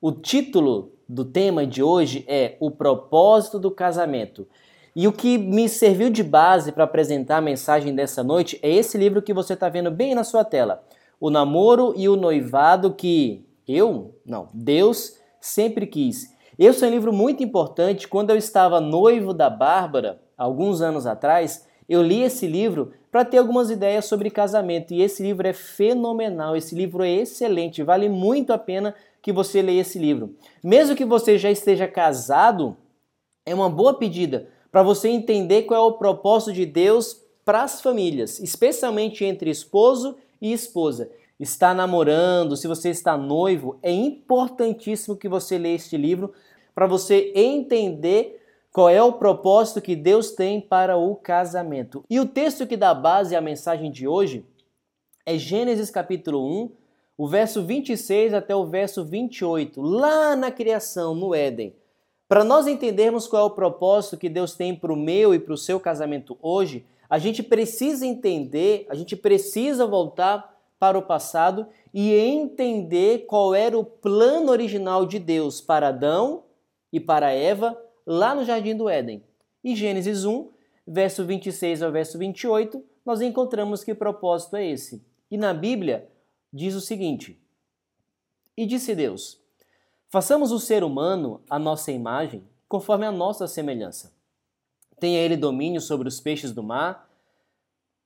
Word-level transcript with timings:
O 0.00 0.12
título 0.12 0.92
do 1.08 1.24
tema 1.24 1.66
de 1.66 1.82
hoje 1.82 2.24
é 2.28 2.56
O 2.60 2.70
propósito 2.70 3.58
do 3.58 3.68
casamento. 3.68 4.46
E 4.94 5.08
o 5.08 5.12
que 5.12 5.36
me 5.36 5.68
serviu 5.68 6.08
de 6.08 6.22
base 6.22 6.70
para 6.70 6.84
apresentar 6.84 7.38
a 7.38 7.40
mensagem 7.40 7.92
dessa 7.92 8.22
noite 8.22 8.60
é 8.62 8.70
esse 8.70 8.96
livro 8.96 9.20
que 9.20 9.34
você 9.34 9.54
está 9.54 9.68
vendo 9.68 9.90
bem 9.90 10.14
na 10.14 10.22
sua 10.22 10.44
tela. 10.44 10.84
O 11.18 11.30
namoro 11.30 11.94
e 11.96 12.08
o 12.08 12.14
noivado 12.14 12.94
que 12.94 13.44
eu, 13.66 14.14
não, 14.24 14.48
Deus 14.54 15.18
sempre 15.40 15.84
quis. 15.84 16.32
Esse 16.56 16.84
é 16.84 16.86
um 16.86 16.92
livro 16.92 17.12
muito 17.12 17.42
importante. 17.42 18.06
Quando 18.06 18.30
eu 18.30 18.36
estava 18.36 18.80
noivo 18.80 19.34
da 19.34 19.50
Bárbara, 19.50 20.20
alguns 20.36 20.80
anos 20.80 21.06
atrás, 21.06 21.66
eu 21.88 22.02
li 22.02 22.22
esse 22.22 22.46
livro 22.46 22.92
para 23.10 23.24
ter 23.24 23.38
algumas 23.38 23.70
ideias 23.70 24.04
sobre 24.04 24.30
casamento 24.30 24.92
e 24.92 25.02
esse 25.02 25.22
livro 25.22 25.46
é 25.46 25.52
fenomenal, 25.52 26.54
esse 26.54 26.74
livro 26.74 27.02
é 27.02 27.10
excelente, 27.10 27.82
vale 27.82 28.08
muito 28.08 28.52
a 28.52 28.58
pena 28.58 28.94
que 29.22 29.32
você 29.32 29.60
leia 29.62 29.80
esse 29.80 29.98
livro. 29.98 30.34
Mesmo 30.62 30.96
que 30.96 31.04
você 31.04 31.38
já 31.38 31.50
esteja 31.50 31.86
casado, 31.88 32.76
é 33.44 33.54
uma 33.54 33.68
boa 33.68 33.94
pedida 33.94 34.48
para 34.70 34.82
você 34.82 35.08
entender 35.08 35.62
qual 35.62 35.82
é 35.82 35.86
o 35.86 35.98
propósito 35.98 36.52
de 36.52 36.66
Deus 36.66 37.22
para 37.44 37.62
as 37.62 37.80
famílias, 37.80 38.38
especialmente 38.40 39.24
entre 39.24 39.50
esposo 39.50 40.16
e 40.40 40.52
esposa. 40.52 41.10
Está 41.40 41.72
namorando, 41.72 42.56
se 42.56 42.66
você 42.66 42.90
está 42.90 43.16
noivo, 43.16 43.78
é 43.82 43.90
importantíssimo 43.90 45.16
que 45.16 45.28
você 45.28 45.56
leia 45.56 45.76
este 45.76 45.96
livro 45.96 46.32
para 46.74 46.86
você 46.86 47.32
entender 47.34 48.38
qual 48.72 48.88
é 48.88 49.02
o 49.02 49.14
propósito 49.14 49.80
que 49.80 49.96
Deus 49.96 50.32
tem 50.32 50.60
para 50.60 50.96
o 50.96 51.16
casamento? 51.16 52.04
E 52.08 52.20
o 52.20 52.26
texto 52.26 52.66
que 52.66 52.76
dá 52.76 52.92
base 52.92 53.34
à 53.34 53.40
mensagem 53.40 53.90
de 53.90 54.06
hoje 54.06 54.44
é 55.24 55.38
Gênesis 55.38 55.90
capítulo 55.90 56.64
1, 56.64 56.70
o 57.18 57.26
verso 57.26 57.64
26 57.64 58.32
até 58.32 58.54
o 58.54 58.64
verso 58.64 59.04
28, 59.04 59.82
lá 59.82 60.36
na 60.36 60.52
criação, 60.52 61.16
no 61.16 61.34
Éden. 61.34 61.74
Para 62.28 62.44
nós 62.44 62.68
entendermos 62.68 63.26
qual 63.26 63.42
é 63.42 63.46
o 63.46 63.50
propósito 63.50 64.16
que 64.16 64.28
Deus 64.28 64.54
tem 64.54 64.72
para 64.72 64.92
o 64.92 64.96
meu 64.96 65.34
e 65.34 65.40
para 65.40 65.52
o 65.52 65.58
seu 65.58 65.80
casamento 65.80 66.38
hoje, 66.40 66.86
a 67.10 67.18
gente 67.18 67.42
precisa 67.42 68.06
entender, 68.06 68.86
a 68.88 68.94
gente 68.94 69.16
precisa 69.16 69.84
voltar 69.84 70.56
para 70.78 70.96
o 70.96 71.02
passado 71.02 71.66
e 71.92 72.14
entender 72.14 73.26
qual 73.26 73.52
era 73.52 73.76
o 73.76 73.84
plano 73.84 74.52
original 74.52 75.04
de 75.04 75.18
Deus 75.18 75.60
para 75.60 75.88
Adão 75.88 76.44
e 76.92 77.00
para 77.00 77.32
Eva 77.32 77.76
lá 78.06 78.32
no 78.32 78.44
Jardim 78.44 78.76
do 78.76 78.88
Éden. 78.88 79.24
E 79.64 79.74
Gênesis 79.74 80.24
1, 80.24 80.50
verso 80.86 81.24
26 81.24 81.82
ao 81.82 81.90
verso 81.90 82.16
28, 82.16 82.80
nós 83.04 83.20
encontramos 83.20 83.82
que 83.82 83.92
propósito 83.92 84.54
é 84.54 84.70
esse. 84.70 85.04
E 85.28 85.36
na 85.36 85.52
Bíblia 85.52 86.08
diz 86.52 86.74
o 86.74 86.80
seguinte: 86.80 87.40
E 88.56 88.66
disse 88.66 88.94
Deus: 88.94 89.40
Façamos 90.08 90.52
o 90.52 90.58
ser 90.58 90.82
humano 90.82 91.42
a 91.48 91.58
nossa 91.58 91.92
imagem, 91.92 92.42
conforme 92.68 93.06
a 93.06 93.12
nossa 93.12 93.46
semelhança. 93.46 94.12
Tenha 94.98 95.20
ele 95.20 95.36
domínio 95.36 95.80
sobre 95.80 96.08
os 96.08 96.20
peixes 96.20 96.52
do 96.52 96.62
mar, 96.62 97.08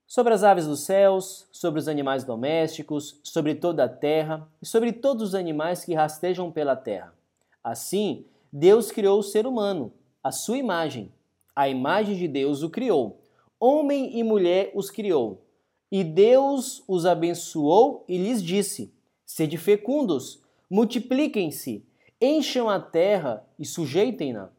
sobre 0.05 0.33
as 0.33 0.43
aves 0.43 0.67
dos 0.67 0.81
céus, 0.81 1.47
sobre 1.51 1.79
os 1.79 1.87
animais 1.87 2.23
domésticos, 2.23 3.19
sobre 3.23 3.55
toda 3.55 3.85
a 3.85 3.89
terra 3.89 4.47
e 4.61 4.65
sobre 4.65 4.93
todos 4.93 5.29
os 5.29 5.35
animais 5.35 5.83
que 5.83 5.93
rastejam 5.93 6.51
pela 6.51 6.75
terra. 6.75 7.13
Assim, 7.63 8.25
Deus 8.51 8.91
criou 8.91 9.19
o 9.19 9.23
ser 9.23 9.47
humano, 9.47 9.91
a 10.23 10.31
sua 10.31 10.57
imagem. 10.57 11.11
A 11.55 11.69
imagem 11.69 12.15
de 12.15 12.27
Deus 12.27 12.61
o 12.61 12.69
criou. 12.69 13.21
Homem 13.59 14.19
e 14.19 14.23
mulher 14.23 14.71
os 14.75 14.91
criou. 14.91 15.41
E 15.93 16.03
Deus 16.03 16.83
os 16.87 17.05
abençoou 17.05 18.03
e 18.07 18.17
lhes 18.17 18.41
disse: 18.41 18.91
Sede 19.23 19.59
fecundos, 19.59 20.41
multipliquem-se, 20.67 21.85
encham 22.19 22.67
a 22.67 22.79
terra 22.79 23.45
e 23.59 23.63
sujeitem-na. 23.63 24.49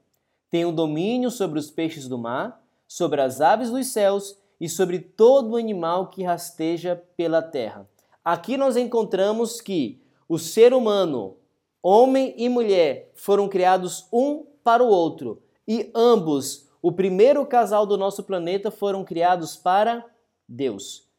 Tenham 0.49 0.73
domínio 0.73 1.33
sobre 1.33 1.59
os 1.59 1.73
peixes 1.73 2.07
do 2.07 2.17
mar, 2.17 2.65
sobre 2.87 3.21
as 3.21 3.41
aves 3.41 3.69
dos 3.69 3.89
céus 3.89 4.39
e 4.61 4.69
sobre 4.69 5.01
todo 5.01 5.57
animal 5.57 6.09
que 6.09 6.23
rasteja 6.23 7.03
pela 7.17 7.43
terra. 7.43 7.91
Aqui 8.25 8.57
nós 8.57 8.77
encontramos 8.77 9.61
que 9.61 10.01
o 10.29 10.39
ser 10.39 10.73
humano 10.73 11.37
Homem 11.83 12.33
e 12.39 12.49
mulher 12.49 13.11
foram 13.15 13.47
criados 13.47 14.07
um 14.11 14.47
para 14.63 14.85
o 14.85 14.89
outro 14.89 15.43
e 15.67 15.91
ambos, 15.95 16.71
o 16.81 16.93
primeiro 16.93 17.45
casal 17.45 17.85
do 17.85 17.99
nosso 17.99 18.23
planeta, 18.23 18.71
foram 18.71 19.05
criados 19.05 19.57
para 19.57 20.03
Deus. 20.49 21.13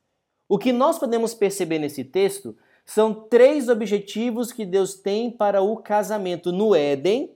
O 0.47 0.57
que 0.57 0.71
nós 0.71 0.99
podemos 0.99 1.33
perceber 1.33 1.79
nesse 1.79 2.03
texto 2.03 2.55
são 2.85 3.13
três 3.13 3.67
objetivos 3.67 4.51
que 4.51 4.65
Deus 4.65 4.93
tem 4.93 5.31
para 5.31 5.61
o 5.61 5.77
casamento 5.77 6.51
no 6.51 6.75
Éden 6.75 7.35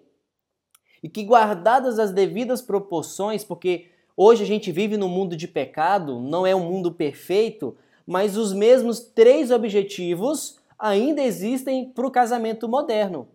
e 1.01 1.09
que, 1.09 1.23
guardadas 1.23 1.97
as 1.97 2.11
devidas 2.11 2.61
proporções, 2.61 3.43
porque 3.43 3.87
hoje 4.15 4.43
a 4.43 4.45
gente 4.45 4.71
vive 4.71 4.95
num 4.95 5.07
mundo 5.07 5.35
de 5.35 5.47
pecado, 5.47 6.19
não 6.19 6.45
é 6.45 6.55
um 6.55 6.69
mundo 6.69 6.91
perfeito, 6.91 7.75
mas 8.05 8.37
os 8.37 8.53
mesmos 8.53 8.99
três 8.99 9.49
objetivos 9.49 10.59
ainda 10.77 11.21
existem 11.21 11.89
para 11.89 12.05
o 12.05 12.11
casamento 12.11 12.67
moderno. 12.67 13.27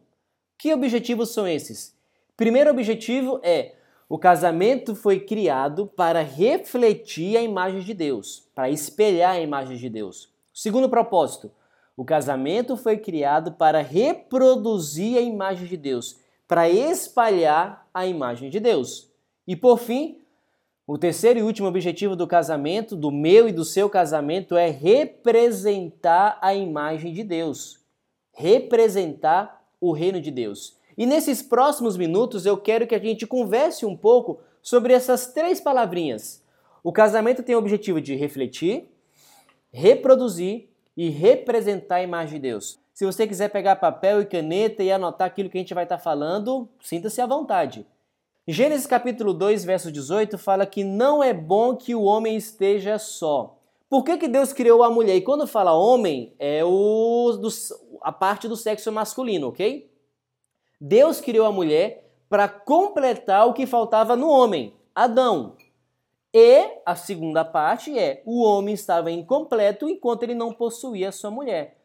Que 0.57 0.73
objetivos 0.73 1.31
são 1.31 1.49
esses? 1.49 1.95
Primeiro 2.37 2.71
objetivo 2.71 3.41
é 3.43 3.75
o 4.09 4.19
casamento 4.19 4.95
foi 4.95 5.21
criado 5.21 5.87
para 5.87 6.21
refletir 6.21 7.37
a 7.37 7.43
imagem 7.43 7.81
de 7.81 7.95
Deus, 7.95 8.47
para 8.55 8.71
espelhar 8.71 9.37
a 9.37 9.41
imagem 9.41 9.77
de 9.77 9.89
Deus. 9.89 10.29
Segundo 10.53 10.89
propósito, 10.89 11.51
o 11.97 12.05
casamento 12.05 12.77
foi 12.77 12.99
criado 12.99 13.53
para 13.53 13.81
reproduzir 13.81 15.17
a 15.17 15.21
imagem 15.21 15.67
de 15.67 15.77
Deus, 15.77 16.19
para 16.47 16.69
espalhar 16.69 17.89
a 17.95 18.07
imagem 18.07 18.51
de 18.51 18.61
Deus. 18.61 19.11
E 19.47 19.57
por 19.57 19.79
fim, 19.79 20.21
o 20.87 20.99
terceiro 20.99 21.39
e 21.39 21.43
último 21.43 21.67
objetivo 21.67 22.15
do 22.15 22.27
casamento, 22.27 22.95
do 22.95 23.11
meu 23.11 23.49
e 23.49 23.53
do 23.53 23.65
seu 23.65 23.89
casamento, 23.89 24.55
é 24.55 24.69
representar 24.69 26.39
a 26.43 26.55
imagem 26.55 27.13
de 27.13 27.25
Deus, 27.25 27.81
representar 28.35 29.65
o 29.81 29.93
reino 29.93 30.21
de 30.21 30.31
Deus. 30.31 30.77
E 30.97 31.07
nesses 31.07 31.43
próximos 31.43 31.97
minutos 31.97 32.47
eu 32.47 32.57
quero 32.57 32.87
que 32.87 32.95
a 32.95 32.99
gente 32.99 33.27
converse 33.27 33.85
um 33.85 33.97
pouco 33.97 34.41
sobre 34.63 34.93
essas 34.93 35.27
três 35.33 35.61
palavrinhas. 35.61 36.43
O 36.83 36.93
casamento 36.93 37.43
tem 37.43 37.55
o 37.55 37.59
objetivo 37.59 38.01
de 38.01 38.15
refletir, 38.15 38.89
reproduzir 39.73 40.69
e 40.97 41.09
representar 41.09 41.97
a 41.97 42.03
imagem 42.03 42.35
de 42.35 42.49
Deus. 42.49 42.79
Se 42.93 43.05
você 43.05 43.27
quiser 43.27 43.49
pegar 43.51 43.77
papel 43.77 44.23
e 44.23 44.27
caneta 44.27 44.83
e 44.83 44.93
anotar 44.93 45.27
aquilo 45.27 45.51
que 45.51 45.59
a 45.59 45.61
gente 45.61 45.75
vai 45.75 45.85
estar 45.85 45.99
falando, 45.99 46.69
sinta-se 46.81 47.21
à 47.21 47.27
vontade. 47.27 47.85
Gênesis 48.47 48.87
capítulo 48.87 49.33
2, 49.35 49.65
verso 49.65 49.91
18 49.91 50.39
fala 50.39 50.67
que 50.67 50.85
não 50.85 51.25
é 51.25 51.33
bom 51.33 51.75
que 51.75 51.95
o 51.95 52.03
homem 52.03 52.37
esteja 52.37 52.99
só. 52.99 53.59
Por 53.89 54.05
que, 54.05 54.19
que 54.19 54.29
Deus 54.29 54.53
criou 54.53 54.83
a 54.83 54.91
mulher? 54.91 55.17
E 55.17 55.23
quando 55.23 55.47
fala 55.47 55.73
homem, 55.73 56.35
é 56.39 56.65
o, 56.65 57.33
do, 57.41 57.49
a 58.03 58.13
parte 58.13 58.47
do 58.47 58.57
sexo 58.57 58.93
masculino, 58.93 59.49
ok? 59.49 59.91
Deus 60.87 61.19
criou 61.19 61.47
a 61.47 61.53
mulher 61.53 62.13
para 62.29 62.47
completar 62.47 63.49
o 63.49 63.55
que 63.55 63.65
faltava 63.65 64.15
no 64.15 64.29
homem, 64.29 64.75
Adão. 64.95 65.57
E 66.31 66.79
a 66.85 66.95
segunda 66.95 67.43
parte 67.43 67.99
é: 67.99 68.23
o 68.27 68.43
homem 68.43 68.75
estava 68.75 69.11
incompleto 69.11 69.89
enquanto 69.89 70.25
ele 70.25 70.35
não 70.35 70.53
possuía 70.53 71.11
sua 71.11 71.31
mulher. 71.31 71.81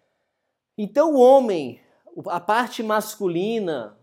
Então, 0.77 1.13
o 1.13 1.19
homem, 1.21 1.79
a 2.27 2.41
parte 2.41 2.83
masculina, 2.83 3.97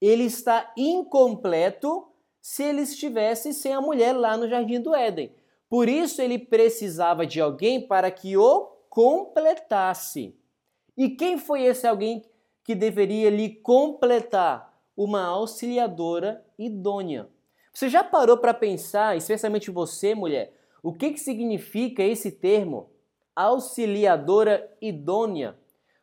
ele 0.00 0.24
está 0.24 0.72
incompleto 0.78 2.08
se 2.40 2.62
ele 2.62 2.80
estivesse 2.80 3.52
sem 3.52 3.74
a 3.74 3.82
mulher 3.82 4.14
lá 4.14 4.34
no 4.38 4.48
jardim 4.48 4.80
do 4.80 4.94
Éden. 4.94 5.30
Por 5.68 5.90
isso 5.90 6.22
ele 6.22 6.38
precisava 6.38 7.26
de 7.26 7.38
alguém 7.38 7.86
para 7.86 8.10
que 8.10 8.34
o 8.34 8.62
completasse. 8.88 10.34
E 10.96 11.10
quem 11.10 11.36
foi 11.36 11.64
esse 11.64 11.86
alguém 11.86 12.24
que 12.66 12.74
deveria 12.74 13.30
lhe 13.30 13.48
completar? 13.48 14.74
Uma 14.96 15.24
auxiliadora 15.26 16.44
idônea. 16.58 17.28
Você 17.72 17.88
já 17.88 18.02
parou 18.02 18.38
para 18.38 18.52
pensar, 18.52 19.16
especialmente 19.16 19.70
você, 19.70 20.14
mulher, 20.14 20.52
o 20.82 20.92
que, 20.92 21.12
que 21.12 21.20
significa 21.20 22.02
esse 22.02 22.32
termo? 22.32 22.90
Auxiliadora 23.36 24.68
idônea. 24.80 25.56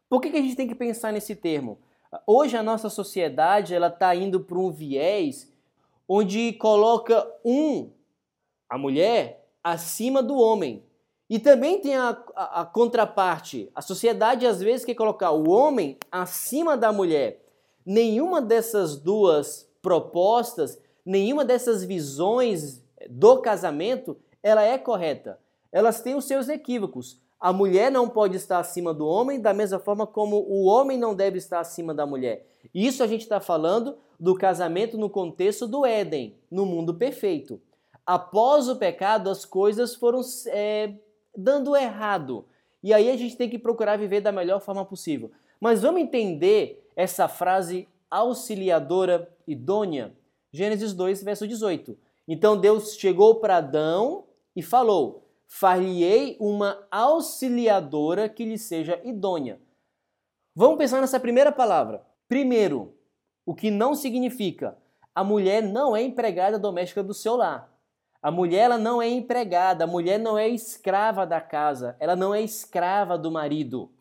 Por 0.08 0.22
que, 0.22 0.30
que 0.30 0.38
a 0.38 0.42
gente 0.42 0.56
tem 0.56 0.68
que 0.68 0.76
pensar 0.76 1.12
nesse 1.12 1.36
termo? 1.36 1.80
Hoje 2.26 2.56
a 2.56 2.64
nossa 2.64 2.90
sociedade 2.90 3.74
ela 3.74 3.88
está 3.88 4.16
indo 4.16 4.40
para 4.40 4.58
um 4.58 4.72
viés 4.72 5.52
onde 6.08 6.54
coloca 6.54 7.28
um, 7.44 7.92
a 8.70 8.78
mulher, 8.78 9.50
acima 9.64 10.22
do 10.22 10.38
homem. 10.38 10.84
E 11.34 11.40
também 11.40 11.80
tem 11.80 11.96
a, 11.96 12.16
a, 12.36 12.62
a, 12.62 12.66
contraparte. 12.66 13.68
A 13.74 13.82
sociedade 13.82 14.46
às 14.46 14.62
vezes 14.62 14.86
quer 14.86 14.94
colocar 14.94 15.32
o 15.32 15.50
homem 15.50 15.98
acima 16.12 16.78
da 16.78 16.94
mulher. 16.94 17.44
Nenhuma 17.84 18.40
dessas 18.40 18.96
duas 18.98 19.68
propostas, 19.82 20.80
nenhuma 21.04 21.44
dessas 21.44 21.84
visões 21.84 22.84
do 23.10 23.40
casamento, 23.40 24.16
ela 24.44 24.62
é 24.62 24.78
correta. 24.78 25.40
Elas 25.72 26.02
têm 26.02 26.14
os 26.14 26.26
seus 26.26 26.50
equívocos. 26.50 27.20
A 27.40 27.52
mulher 27.52 27.92
não 27.92 28.08
pode 28.08 28.38
estar 28.38 28.60
acima 28.60 28.94
do 28.94 29.08
homem, 29.08 29.42
da 29.42 29.56
mesma 29.56 29.80
forma 29.80 30.06
como 30.06 30.36
o 30.48 30.66
homem 30.66 31.00
não 31.00 31.16
deve 31.16 31.40
estar 31.40 31.62
acima 31.62 31.96
da 31.96 32.06
mulher. 32.06 32.46
Isso 32.72 33.02
a 33.02 33.08
gente 33.08 33.22
está 33.22 33.40
falando 33.40 33.98
do 34.20 34.36
casamento 34.36 35.00
no 35.00 35.10
contexto 35.10 35.66
do 35.66 35.84
Éden, 35.84 36.38
no 36.52 36.64
mundo 36.64 36.94
perfeito. 36.94 37.60
Após 38.06 38.70
o 38.70 38.76
pecado, 38.76 39.32
as 39.32 39.46
coisas 39.46 39.96
foram 39.96 40.22
é, 40.50 40.94
dando 41.36 41.76
errado. 41.76 42.46
E 42.82 42.94
aí 42.94 43.10
a 43.10 43.18
gente 43.18 43.38
tem 43.38 43.50
que 43.50 43.60
procurar 43.60 43.98
viver 43.98 44.22
da 44.22 44.32
melhor 44.32 44.60
forma 44.60 44.86
possível. 44.86 45.32
Mas 45.60 45.82
vamos 45.82 46.02
entender 46.02 46.90
essa 46.96 47.28
frase 47.28 47.88
auxiliadora 48.10 49.32
idônea? 49.48 50.16
Gênesis 50.52 50.94
2, 50.94 51.24
verso 51.24 51.48
18. 51.48 51.98
Então 52.28 52.58
Deus 52.58 52.96
chegou 52.96 53.36
para 53.36 53.58
Adão 53.58 54.26
e 54.56 54.62
falou: 54.62 55.28
Far-lhe-ei 55.48 56.38
uma 56.40 56.86
auxiliadora 56.92 58.30
que 58.30 58.46
lhe 58.46 58.58
seja 58.58 59.00
idônea. 59.04 59.60
Vamos 60.56 60.78
pensar 60.78 61.02
nessa 61.02 61.20
primeira 61.20 61.52
palavra. 61.52 62.06
Primeiro, 62.28 62.96
o 63.46 63.56
que 63.56 63.72
não 63.72 63.96
significa 63.96 64.78
a 65.16 65.24
mulher 65.24 65.62
não 65.62 65.96
é 65.96 66.02
empregada 66.02 66.58
doméstica 66.58 67.04
do 67.04 67.14
seu 67.14 67.36
lar. 67.36 67.72
A 68.24 68.32
mulher 68.32 68.60
ela 68.62 68.78
não 68.78 69.02
é 69.02 69.10
empregada, 69.10 69.84
a 69.84 69.88
mulher 69.88 70.18
não 70.18 70.38
é 70.38 70.48
escrava 70.48 71.28
da 71.28 71.42
casa, 71.42 71.98
ela 72.00 72.16
não 72.16 72.34
é 72.34 72.42
escrava 72.42 73.18
do 73.18 73.30
marido. 73.30 73.92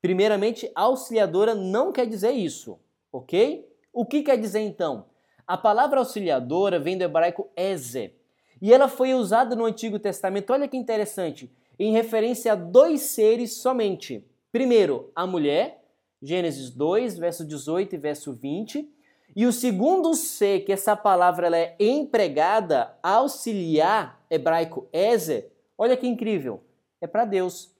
Primeiramente, 0.00 0.72
auxiliadora 0.74 1.54
não 1.54 1.92
quer 1.92 2.06
dizer 2.06 2.30
isso, 2.30 2.80
ok? 3.12 3.68
O 3.92 4.06
que 4.06 4.22
quer 4.22 4.38
dizer 4.38 4.60
então? 4.60 5.04
A 5.46 5.58
palavra 5.58 5.98
auxiliadora 5.98 6.78
vem 6.78 6.96
do 6.96 7.04
hebraico 7.04 7.50
eze, 7.54 8.14
e 8.62 8.72
ela 8.72 8.88
foi 8.88 9.12
usada 9.12 9.54
no 9.54 9.66
Antigo 9.66 9.98
Testamento, 9.98 10.50
olha 10.50 10.66
que 10.66 10.76
interessante, 10.76 11.52
em 11.78 11.92
referência 11.92 12.52
a 12.54 12.56
dois 12.56 13.02
seres 13.02 13.58
somente. 13.58 14.26
Primeiro, 14.50 15.12
a 15.14 15.26
mulher, 15.26 15.84
Gênesis 16.22 16.70
2, 16.70 17.18
verso 17.18 17.44
18 17.44 17.94
e 17.94 17.98
verso 17.98 18.32
20. 18.32 18.90
E 19.36 19.46
o 19.46 19.52
segundo 19.52 20.14
ser, 20.14 20.60
que 20.60 20.72
essa 20.72 20.96
palavra 20.96 21.46
ela 21.46 21.58
é 21.58 21.76
empregada, 21.78 22.96
auxiliar, 23.02 24.24
hebraico 24.30 24.88
ezer, 24.92 25.52
olha 25.76 25.96
que 25.96 26.06
incrível, 26.06 26.62
é 27.00 27.06
para 27.06 27.24
Deus. 27.24 27.70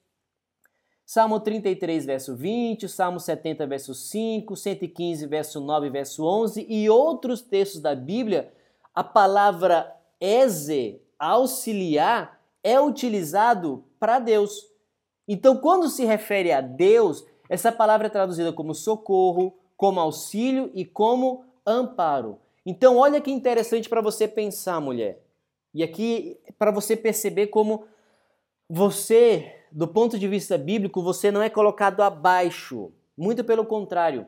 Salmo 1.05 1.41
33, 1.41 2.05
verso 2.05 2.37
20, 2.37 2.87
Salmo 2.87 3.19
70, 3.19 3.67
verso 3.67 3.95
5, 3.95 4.55
115, 4.55 5.27
verso 5.27 5.59
9, 5.59 5.89
verso 5.89 6.25
11 6.25 6.67
e 6.69 6.91
outros 6.91 7.41
textos 7.41 7.81
da 7.81 7.95
Bíblia, 7.95 8.53
a 8.95 9.03
palavra 9.03 9.97
Eze, 10.21 11.01
auxiliar, 11.19 12.39
é 12.63 12.79
utilizado 12.79 13.85
para 13.99 14.19
Deus. 14.19 14.67
Então, 15.27 15.57
quando 15.57 15.89
se 15.89 16.05
refere 16.05 16.53
a 16.53 16.61
Deus, 16.61 17.25
essa 17.49 17.73
palavra 17.73 18.09
é 18.09 18.11
traduzida 18.11 18.53
como 18.53 18.75
socorro, 18.75 19.59
como 19.79 19.99
auxílio 19.99 20.71
e 20.75 20.85
como 20.85 21.47
amparo. 21.67 22.39
Então, 22.67 22.99
olha 22.99 23.19
que 23.19 23.31
interessante 23.31 23.89
para 23.89 24.03
você 24.03 24.29
pensar, 24.29 24.79
mulher. 24.79 25.25
E 25.73 25.83
aqui, 25.83 26.39
para 26.59 26.71
você 26.71 26.95
perceber 26.95 27.47
como 27.47 27.87
você, 28.69 29.55
do 29.73 29.89
ponto 29.89 30.19
de 30.19 30.29
vista 30.29 30.59
bíblico, 30.59 31.03
você 31.03 31.31
não 31.31 31.41
é 31.41 31.49
colocado 31.49 32.03
abaixo. 32.03 32.93
Muito 33.17 33.43
pelo 33.43 33.65
contrário. 33.65 34.27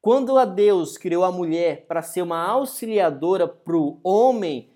Quando 0.00 0.38
a 0.38 0.44
Deus 0.44 0.96
criou 0.96 1.24
a 1.24 1.32
mulher 1.32 1.86
para 1.88 2.00
ser 2.00 2.22
uma 2.22 2.40
auxiliadora 2.46 3.48
para 3.48 3.76
o 3.76 3.98
homem, 4.04 4.70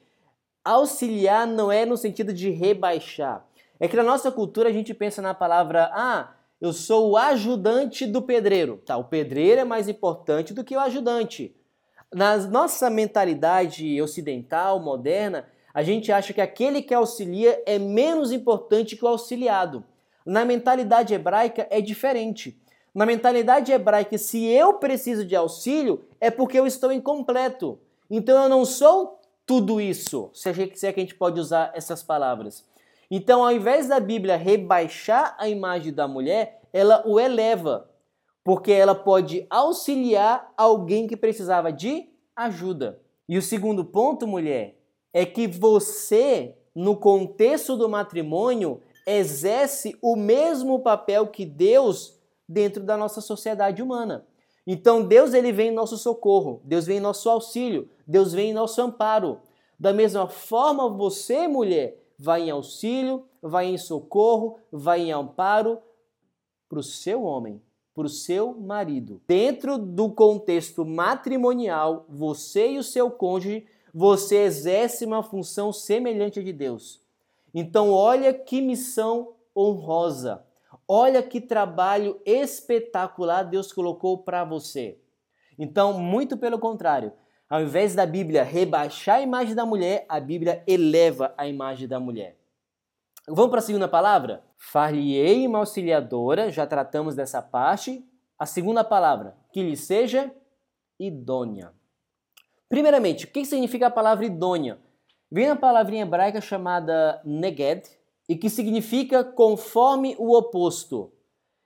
Auxiliar 0.65 1.47
não 1.47 1.71
é 1.71 1.85
no 1.85 1.95
sentido 1.95 2.33
de 2.33 2.49
rebaixar. 2.49 3.47
É 3.79 3.87
que 3.87 3.97
na 3.97 4.03
nossa 4.03 4.33
cultura 4.33 4.71
a 4.71 4.73
gente 4.73 4.95
pensa 4.95 5.21
na 5.21 5.35
palavra, 5.35 5.91
ah, 5.93 6.33
eu 6.65 6.73
sou 6.73 7.11
o 7.11 7.17
ajudante 7.19 8.07
do 8.07 8.23
pedreiro. 8.23 8.79
Tá, 8.87 8.97
o 8.97 9.05
pedreiro 9.05 9.61
é 9.61 9.65
mais 9.65 9.87
importante 9.87 10.55
do 10.55 10.65
que 10.65 10.75
o 10.75 10.81
ajudante. 10.81 11.55
Na 12.11 12.39
nossa 12.39 12.89
mentalidade 12.89 14.01
ocidental, 14.01 14.81
moderna, 14.81 15.47
a 15.75 15.83
gente 15.83 16.11
acha 16.11 16.33
que 16.33 16.41
aquele 16.41 16.81
que 16.81 16.95
auxilia 16.95 17.63
é 17.67 17.79
menos 17.79 18.33
importante 18.33 18.97
que 18.97 19.05
o 19.05 19.09
auxiliado. 19.09 19.85
Na 20.25 20.43
mentalidade 20.43 21.13
hebraica 21.13 21.67
é 21.69 21.83
diferente. 21.83 22.59
Na 22.95 23.05
mentalidade 23.05 23.71
hebraica, 23.71 24.17
se 24.17 24.47
eu 24.47 24.73
preciso 24.79 25.23
de 25.23 25.37
auxílio, 25.37 26.03
é 26.19 26.31
porque 26.31 26.59
eu 26.59 26.67
estou 26.67 26.91
incompleto. 26.91 27.79
Então 28.11 28.43
eu 28.43 28.49
não 28.49 28.65
sou 28.65 29.21
tudo 29.45 29.83
isso, 29.83 30.31
se, 30.33 30.49
é 30.49 30.55
que 30.93 31.01
a 31.01 31.03
gente 31.03 31.15
pode 31.15 31.39
usar 31.39 31.73
essas 31.75 32.03
palavras. 32.03 32.65
Então, 33.11 33.45
ao 33.45 33.53
invés 33.53 33.89
da 33.89 34.01
Bíblia 34.01 34.37
rebaixar 34.37 35.37
a 35.39 35.49
imagem 35.49 35.93
da 35.93 36.09
mulher, 36.09 36.63
ela 36.73 37.03
o 37.07 37.21
eleva, 37.21 37.89
porque 38.43 38.73
ela 38.73 38.95
pode 38.95 39.47
auxiliar 39.49 40.53
alguém 40.57 41.07
que 41.07 41.17
precisava 41.17 41.73
de 41.73 42.09
ajuda. 42.35 43.01
E 43.29 43.39
o 43.39 43.43
segundo 43.43 43.85
ponto, 43.85 44.27
mulher, 44.27 44.79
é 45.13 45.25
que 45.25 45.47
você, 45.47 46.55
no 46.75 46.97
contexto 46.97 47.77
do 47.77 47.89
matrimônio, 47.89 48.83
exerce 49.07 49.97
o 50.03 50.17
mesmo 50.17 50.81
papel 50.81 51.29
que 51.29 51.45
Deus 51.47 52.19
dentro 52.49 52.83
da 52.83 52.97
nossa 52.97 53.21
sociedade 53.21 53.83
humana. 53.83 54.27
Então 54.67 55.07
Deus 55.07 55.35
ele 55.35 55.53
vem 55.53 55.69
em 55.69 55.75
nosso 55.75 55.97
socorro, 55.99 56.61
Deus 56.65 56.87
vem 56.87 56.97
em 56.97 57.01
nosso 57.01 57.29
auxílio, 57.29 57.89
Deus 58.07 58.33
vem 58.33 58.51
em 58.51 58.55
nosso 58.55 58.81
amparo. 58.81 59.39
Da 59.79 59.93
mesma 59.93 60.27
forma, 60.27 60.89
você, 60.89 61.47
mulher, 61.47 61.99
vai 62.19 62.43
em 62.43 62.51
auxílio, 62.51 63.25
vai 63.43 63.67
em 63.67 63.79
socorro, 63.79 64.59
vai 64.71 65.03
em 65.03 65.13
amparo 65.13 65.79
para 66.69 66.79
o 66.79 66.83
seu 66.83 67.23
homem, 67.23 67.63
para 67.95 68.07
o 68.07 68.09
seu 68.09 68.55
marido. 68.55 69.21
Dentro 69.27 69.79
do 69.79 70.11
contexto 70.11 70.85
matrimonial, 70.85 72.05
você 72.09 72.73
e 72.73 72.79
o 72.79 72.83
seu 72.83 73.11
cônjuge, 73.11 73.67
você 73.93 74.39
exerce 74.39 75.05
uma 75.05 75.23
função 75.23 75.73
semelhante 75.73 76.41
à 76.41 76.43
de 76.43 76.53
Deus. 76.53 77.01
Então, 77.55 77.93
olha 77.93 78.35
que 78.35 78.61
missão 78.61 79.35
honrosa. 79.57 80.45
Olha 80.89 81.23
que 81.23 81.41
trabalho 81.41 82.21
espetacular 82.27 83.45
Deus 83.45 83.73
colocou 83.73 84.19
para 84.19 84.45
você. 84.45 84.99
Então, 85.57 85.93
muito 85.99 86.37
pelo 86.37 86.59
contrário, 86.59 87.13
ao 87.55 87.63
invés 87.63 87.95
da 87.95 88.05
Bíblia 88.05 88.43
rebaixar 88.43 89.19
a 89.19 89.21
imagem 89.21 89.55
da 89.55 89.65
mulher, 89.65 90.05
a 90.09 90.19
Bíblia 90.19 90.65
eleva 90.67 91.33
a 91.37 91.47
imagem 91.47 91.87
da 91.87 92.01
mulher. 92.01 92.37
Vamos 93.29 93.51
para 93.51 93.61
a 93.61 93.63
segunda 93.63 93.87
palavra? 93.87 94.43
Far-lhe-ei 94.59 95.47
uma 95.47 95.61
auxiliadora, 95.61 96.51
já 96.51 96.67
tratamos 96.67 97.15
dessa 97.15 97.41
parte. 97.41 98.05
A 98.37 98.45
segunda 98.45 98.83
palavra, 98.83 99.37
que 99.53 99.63
lhe 99.63 99.77
seja 99.77 100.35
idônea. 100.99 101.71
Primeiramente, 102.69 103.25
o 103.25 103.29
que 103.29 103.45
significa 103.45 103.87
a 103.87 103.91
palavra 103.91 104.27
idônea? 104.27 104.81
Vem 105.31 105.49
a 105.49 105.55
palavrinha 105.55 106.03
hebraica 106.03 106.41
chamada 106.41 107.23
neged, 107.25 107.85
e 108.29 108.35
que 108.35 108.51
significa 108.51 109.23
conforme 109.23 110.17
o 110.19 110.37
oposto. 110.37 111.13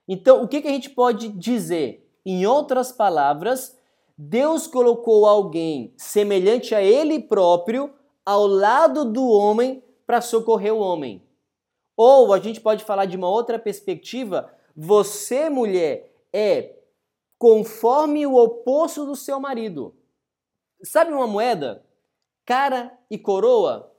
Então, 0.07 0.43
o 0.43 0.49
que, 0.49 0.61
que 0.61 0.69
a 0.69 0.73
gente 0.73 0.91
pode 0.91 1.31
dizer? 1.31 2.07
Em 2.27 2.45
outras 2.45 2.93
palavras, 2.93 3.78
Deus 4.21 4.67
colocou 4.67 5.27
alguém 5.27 5.95
semelhante 5.97 6.75
a 6.75 6.83
ele 6.83 7.23
próprio 7.23 7.95
ao 8.27 8.49
lado 8.49 9.05
do 9.05 9.25
homem 9.29 9.81
para 10.05 10.21
socorrer 10.21 10.75
o 10.75 10.81
homem. 10.81 11.23
Ou 11.97 12.33
a 12.33 12.41
gente 12.41 12.61
pode 12.61 12.83
falar 12.83 13.05
de 13.05 13.17
uma 13.17 13.29
outra 13.29 13.61
perspectiva: 13.61 14.53
você, 14.77 15.49
mulher, 15.49 16.13
é 16.33 16.81
conforme 17.39 18.27
o 18.27 18.35
oposto 18.35 19.07
do 19.07 19.15
seu 19.15 19.39
marido. 19.39 19.95
Sabe 20.83 21.13
uma 21.13 21.29
moeda? 21.29 21.87
Cara 22.45 22.99
e 23.09 23.17
coroa? 23.17 23.95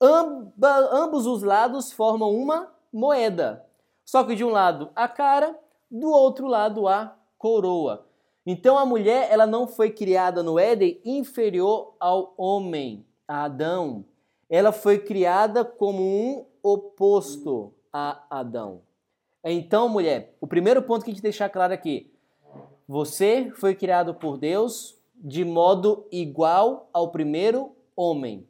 Amba, 0.00 0.88
ambos 0.92 1.28
os 1.28 1.44
lados 1.44 1.92
formam 1.92 2.34
uma 2.34 2.74
moeda. 2.92 3.64
Só 4.04 4.24
que 4.24 4.34
de 4.34 4.42
um 4.44 4.50
lado 4.50 4.90
a 4.96 5.06
cara, 5.06 5.56
do 5.88 6.10
outro 6.10 6.48
lado 6.48 6.88
a 6.88 7.16
coroa. 7.38 8.09
Então 8.46 8.78
a 8.78 8.86
mulher 8.86 9.28
ela 9.30 9.46
não 9.46 9.66
foi 9.66 9.90
criada 9.90 10.42
no 10.42 10.58
Éden 10.58 11.00
inferior 11.04 11.94
ao 12.00 12.34
homem, 12.36 13.04
a 13.28 13.44
Adão. 13.44 14.04
Ela 14.48 14.72
foi 14.72 14.98
criada 14.98 15.64
como 15.64 16.02
um 16.02 16.46
oposto 16.62 17.72
a 17.92 18.24
Adão. 18.30 18.82
Então, 19.44 19.88
mulher, 19.88 20.36
o 20.40 20.46
primeiro 20.46 20.82
ponto 20.82 21.04
que 21.04 21.10
a 21.10 21.14
gente 21.14 21.22
deixar 21.22 21.48
claro 21.48 21.72
aqui, 21.72 22.12
você 22.86 23.50
foi 23.54 23.74
criado 23.74 24.14
por 24.14 24.36
Deus 24.36 24.98
de 25.14 25.44
modo 25.44 26.06
igual 26.10 26.88
ao 26.92 27.10
primeiro 27.10 27.72
homem. 27.94 28.46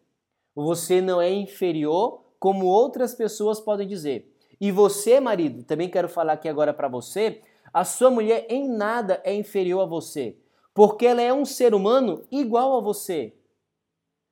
Você 0.54 1.00
não 1.00 1.20
é 1.20 1.30
inferior 1.30 2.22
como 2.38 2.66
outras 2.66 3.14
pessoas 3.14 3.60
podem 3.60 3.86
dizer. 3.86 4.32
E 4.60 4.70
você, 4.70 5.20
marido, 5.20 5.62
também 5.62 5.88
quero 5.88 6.08
falar 6.08 6.34
aqui 6.34 6.48
agora 6.48 6.72
para 6.72 6.88
você, 6.88 7.40
a 7.72 7.84
sua 7.84 8.10
mulher 8.10 8.46
em 8.48 8.68
nada 8.68 9.20
é 9.24 9.34
inferior 9.34 9.80
a 9.80 9.86
você, 9.86 10.36
porque 10.74 11.06
ela 11.06 11.22
é 11.22 11.32
um 11.32 11.44
ser 11.44 11.74
humano 11.74 12.24
igual 12.30 12.76
a 12.76 12.80
você. 12.80 13.34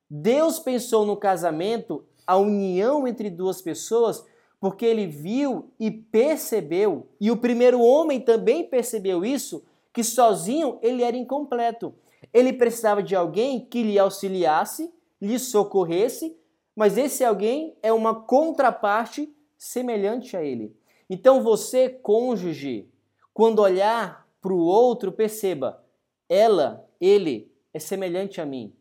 Deus 0.09 0.59
pensou 0.59 1.05
no 1.05 1.15
casamento, 1.15 2.05
a 2.25 2.37
união 2.37 3.07
entre 3.07 3.29
duas 3.29 3.61
pessoas, 3.61 4.25
porque 4.59 4.85
ele 4.85 5.07
viu 5.07 5.71
e 5.79 5.89
percebeu, 5.89 7.07
e 7.19 7.31
o 7.31 7.37
primeiro 7.37 7.79
homem 7.81 8.19
também 8.19 8.67
percebeu 8.67 9.23
isso, 9.23 9.63
que 9.93 10.03
sozinho 10.03 10.77
ele 10.81 11.03
era 11.03 11.15
incompleto. 11.15 11.93
Ele 12.33 12.53
precisava 12.53 13.01
de 13.01 13.15
alguém 13.15 13.65
que 13.65 13.83
lhe 13.83 13.97
auxiliasse, 13.97 14.93
lhe 15.21 15.39
socorresse, 15.39 16.37
mas 16.75 16.97
esse 16.97 17.23
alguém 17.23 17.77
é 17.81 17.91
uma 17.91 18.15
contraparte 18.15 19.33
semelhante 19.57 20.35
a 20.37 20.43
ele. 20.43 20.75
Então 21.09 21.41
você, 21.41 21.89
cônjuge, 21.89 22.89
quando 23.33 23.59
olhar 23.59 24.27
para 24.41 24.53
o 24.53 24.59
outro, 24.59 25.11
perceba, 25.11 25.83
ela, 26.27 26.87
ele 26.99 27.51
é 27.73 27.79
semelhante 27.79 28.39
a 28.39 28.45
mim, 28.45 28.75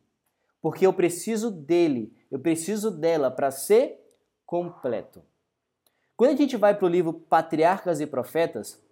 porque 0.61 0.87
eu 0.87 0.93
preciso 0.93 1.51
dele, 1.51 2.13
eu 2.31 2.39
preciso 2.39 2.91
dela 2.91 3.31
para 3.31 3.51
ser 3.51 4.05
completo. 4.45 5.23
Quando 6.17 6.33
a 6.33 6.37
gente 6.37 6.57
vai 6.57 6.75
para 6.75 6.87
o 6.87 6.89
livro 6.89 7.13
Patriarcas 7.13 8.01
e 8.01 8.07
Profetas, 8.07 8.83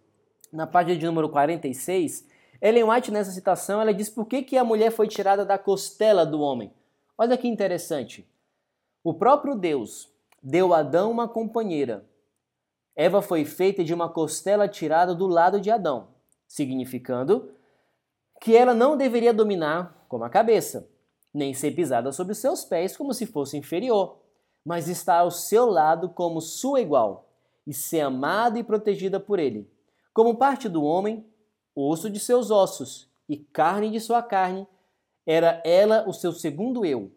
na 0.52 0.66
página 0.66 0.98
de 0.98 1.06
número 1.06 1.28
46, 1.28 2.26
Ellen 2.60 2.84
White, 2.84 3.10
nessa 3.10 3.30
citação, 3.30 3.80
ela 3.80 3.92
diz 3.92 4.08
por 4.08 4.26
que, 4.26 4.42
que 4.42 4.56
a 4.56 4.64
mulher 4.64 4.90
foi 4.90 5.08
tirada 5.08 5.44
da 5.44 5.58
costela 5.58 6.24
do 6.24 6.40
homem. 6.40 6.72
Olha 7.18 7.36
que 7.36 7.48
interessante. 7.48 8.28
O 9.02 9.14
próprio 9.14 9.54
Deus 9.54 10.12
deu 10.42 10.72
a 10.72 10.78
Adão 10.78 11.10
uma 11.10 11.28
companheira. 11.28 12.04
Eva 12.96 13.20
foi 13.20 13.44
feita 13.44 13.84
de 13.84 13.92
uma 13.92 14.08
costela 14.08 14.66
tirada 14.66 15.14
do 15.14 15.26
lado 15.26 15.60
de 15.60 15.70
Adão, 15.70 16.08
significando 16.48 17.52
que 18.40 18.56
ela 18.56 18.72
não 18.72 18.96
deveria 18.96 19.34
dominar 19.34 20.06
como 20.08 20.24
a 20.24 20.30
cabeça, 20.30 20.88
nem 21.32 21.52
ser 21.52 21.72
pisada 21.72 22.10
sobre 22.10 22.34
seus 22.34 22.64
pés 22.64 22.96
como 22.96 23.12
se 23.12 23.26
fosse 23.26 23.58
inferior, 23.58 24.18
mas 24.64 24.88
estar 24.88 25.18
ao 25.18 25.30
seu 25.30 25.66
lado 25.66 26.08
como 26.08 26.40
sua 26.40 26.80
igual 26.80 27.28
e 27.66 27.74
ser 27.74 28.00
amada 28.00 28.58
e 28.58 28.64
protegida 28.64 29.20
por 29.20 29.38
ele. 29.38 29.70
Como 30.14 30.38
parte 30.38 30.66
do 30.66 30.82
homem, 30.82 31.26
osso 31.74 32.08
de 32.08 32.18
seus 32.18 32.50
ossos 32.50 33.10
e 33.28 33.36
carne 33.36 33.90
de 33.90 34.00
sua 34.00 34.22
carne, 34.22 34.66
era 35.26 35.60
ela 35.64 36.08
o 36.08 36.12
seu 36.14 36.32
segundo 36.32 36.86
eu, 36.86 37.12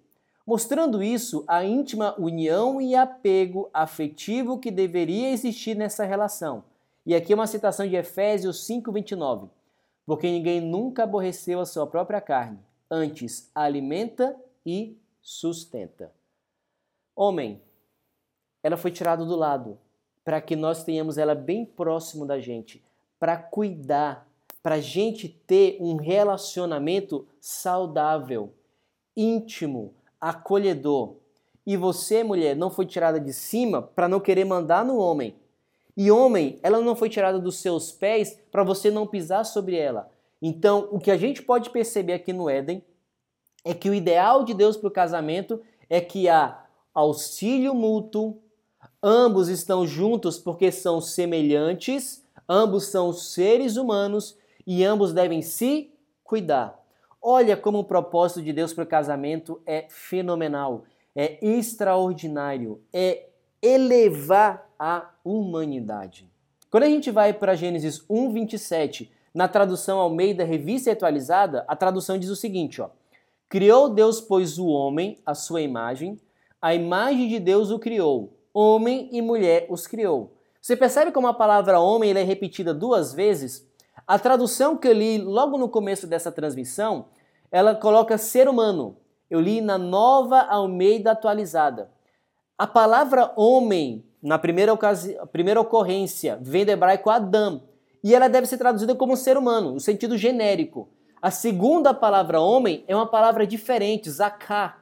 mostrando 0.49 1.03
isso 1.03 1.43
a 1.47 1.63
íntima 1.63 2.15
união 2.17 2.81
e 2.81 2.95
apego 2.95 3.69
afetivo 3.71 4.57
que 4.57 4.71
deveria 4.71 5.29
existir 5.29 5.75
nessa 5.75 6.03
relação. 6.03 6.63
E 7.05 7.13
aqui 7.13 7.35
uma 7.35 7.45
citação 7.45 7.87
de 7.87 7.95
Efésios 7.95 8.65
5:29. 8.65 9.47
Porque 10.07 10.25
ninguém 10.25 10.59
nunca 10.59 11.03
aborreceu 11.03 11.59
a 11.59 11.67
sua 11.67 11.85
própria 11.85 12.19
carne, 12.19 12.57
antes 12.89 13.51
alimenta 13.53 14.35
e 14.65 14.97
sustenta. 15.21 16.11
Homem, 17.15 17.61
ela 18.63 18.75
foi 18.75 18.89
tirada 18.89 19.23
do 19.23 19.35
lado 19.35 19.77
para 20.25 20.41
que 20.41 20.55
nós 20.55 20.83
tenhamos 20.83 21.19
ela 21.19 21.35
bem 21.35 21.63
próximo 21.63 22.25
da 22.25 22.39
gente, 22.39 22.83
para 23.19 23.37
cuidar, 23.37 24.27
para 24.63 24.75
a 24.75 24.81
gente 24.81 25.29
ter 25.29 25.77
um 25.79 25.95
relacionamento 25.95 27.27
saudável, 27.39 28.51
íntimo, 29.15 29.93
acolhedor. 30.19 31.15
E 31.65 31.77
você, 31.77 32.23
mulher, 32.23 32.55
não 32.55 32.69
foi 32.69 32.85
tirada 32.85 33.19
de 33.19 33.31
cima 33.31 33.81
para 33.81 34.07
não 34.07 34.19
querer 34.19 34.45
mandar 34.45 34.83
no 34.83 34.97
homem. 34.97 35.35
E 35.95 36.09
homem, 36.09 36.59
ela 36.63 36.79
não 36.81 36.95
foi 36.95 37.09
tirada 37.09 37.37
dos 37.37 37.57
seus 37.57 37.91
pés 37.91 38.39
para 38.51 38.63
você 38.63 38.89
não 38.89 39.05
pisar 39.05 39.43
sobre 39.43 39.75
ela. 39.75 40.09
Então, 40.41 40.87
o 40.91 40.99
que 40.99 41.11
a 41.11 41.17
gente 41.17 41.41
pode 41.41 41.69
perceber 41.69 42.13
aqui 42.13 42.31
no 42.31 42.49
Éden 42.49 42.83
é 43.65 43.73
que 43.73 43.89
o 43.89 43.93
ideal 43.93 44.43
de 44.43 44.53
Deus 44.53 44.77
para 44.77 44.87
o 44.87 44.91
casamento 44.91 45.61
é 45.89 45.99
que 45.99 46.29
há 46.29 46.63
auxílio 46.93 47.73
mútuo, 47.73 48.41
ambos 49.03 49.49
estão 49.49 49.85
juntos 49.85 50.37
porque 50.37 50.71
são 50.71 51.01
semelhantes, 51.01 52.23
ambos 52.47 52.85
são 52.85 53.11
seres 53.11 53.75
humanos 53.75 54.37
e 54.65 54.83
ambos 54.83 55.11
devem 55.11 55.41
se 55.41 55.91
cuidar. 56.23 56.78
Olha 57.21 57.57
como 57.57 57.79
o 57.79 57.83
propósito 57.83 58.41
de 58.41 58.53
Deus 58.53 58.73
para 58.73 58.83
o 58.83 58.87
casamento 58.87 59.61
é 59.65 59.85
fenomenal, 59.89 60.85
é 61.15 61.37
extraordinário, 61.45 62.81
é 62.93 63.27
elevar 63.61 64.69
a 64.79 65.09
humanidade. 65.23 66.29
Quando 66.71 66.83
a 66.83 66.89
gente 66.89 67.11
vai 67.11 67.33
para 67.33 67.55
Gênesis 67.55 68.05
1, 68.09 68.31
27, 68.31 69.11
na 69.33 69.47
tradução 69.47 69.99
Almeida 69.99 70.43
Revista 70.43 70.91
Atualizada, 70.91 71.65
a 71.67 71.75
tradução 71.75 72.17
diz 72.17 72.29
o 72.29 72.35
seguinte: 72.35 72.81
ó, 72.81 72.89
Criou 73.49 73.89
Deus, 73.89 74.21
pois, 74.21 74.59
o 74.59 74.67
homem, 74.67 75.19
a 75.25 75.33
sua 75.33 75.61
imagem, 75.61 76.19
a 76.61 76.75
imagem 76.75 77.27
de 77.27 77.39
Deus 77.39 77.71
o 77.71 77.79
criou, 77.79 78.37
homem 78.53 79.09
e 79.11 79.21
mulher 79.21 79.65
os 79.69 79.87
criou. 79.87 80.35
Você 80.61 80.75
percebe 80.75 81.11
como 81.11 81.27
a 81.27 81.33
palavra 81.33 81.79
homem 81.79 82.11
é 82.11 82.23
repetida 82.23 82.73
duas 82.73 83.13
vezes? 83.13 83.68
A 84.07 84.19
tradução 84.19 84.77
que 84.77 84.87
eu 84.87 84.93
li 84.93 85.17
logo 85.17 85.57
no 85.57 85.69
começo 85.69 86.07
dessa 86.07 86.31
transmissão, 86.31 87.05
ela 87.51 87.75
coloca 87.75 88.17
ser 88.17 88.47
humano. 88.47 88.97
Eu 89.29 89.39
li 89.39 89.61
na 89.61 89.77
nova 89.77 90.41
Almeida 90.41 91.11
atualizada. 91.11 91.91
A 92.57 92.67
palavra 92.67 93.31
homem, 93.35 94.05
na 94.21 94.37
primeira, 94.37 94.73
ocasi... 94.73 95.17
primeira 95.31 95.61
ocorrência, 95.61 96.37
vem 96.41 96.65
do 96.65 96.71
hebraico 96.71 97.09
Adam, 97.09 97.63
e 98.03 98.15
ela 98.15 98.27
deve 98.27 98.47
ser 98.47 98.57
traduzida 98.57 98.95
como 98.95 99.15
ser 99.15 99.37
humano, 99.37 99.73
no 99.73 99.79
sentido 99.79 100.17
genérico. 100.17 100.89
A 101.21 101.31
segunda 101.31 101.93
palavra 101.93 102.39
homem 102.39 102.83
é 102.87 102.95
uma 102.95 103.07
palavra 103.07 103.45
diferente, 103.45 104.09
zaká. 104.09 104.81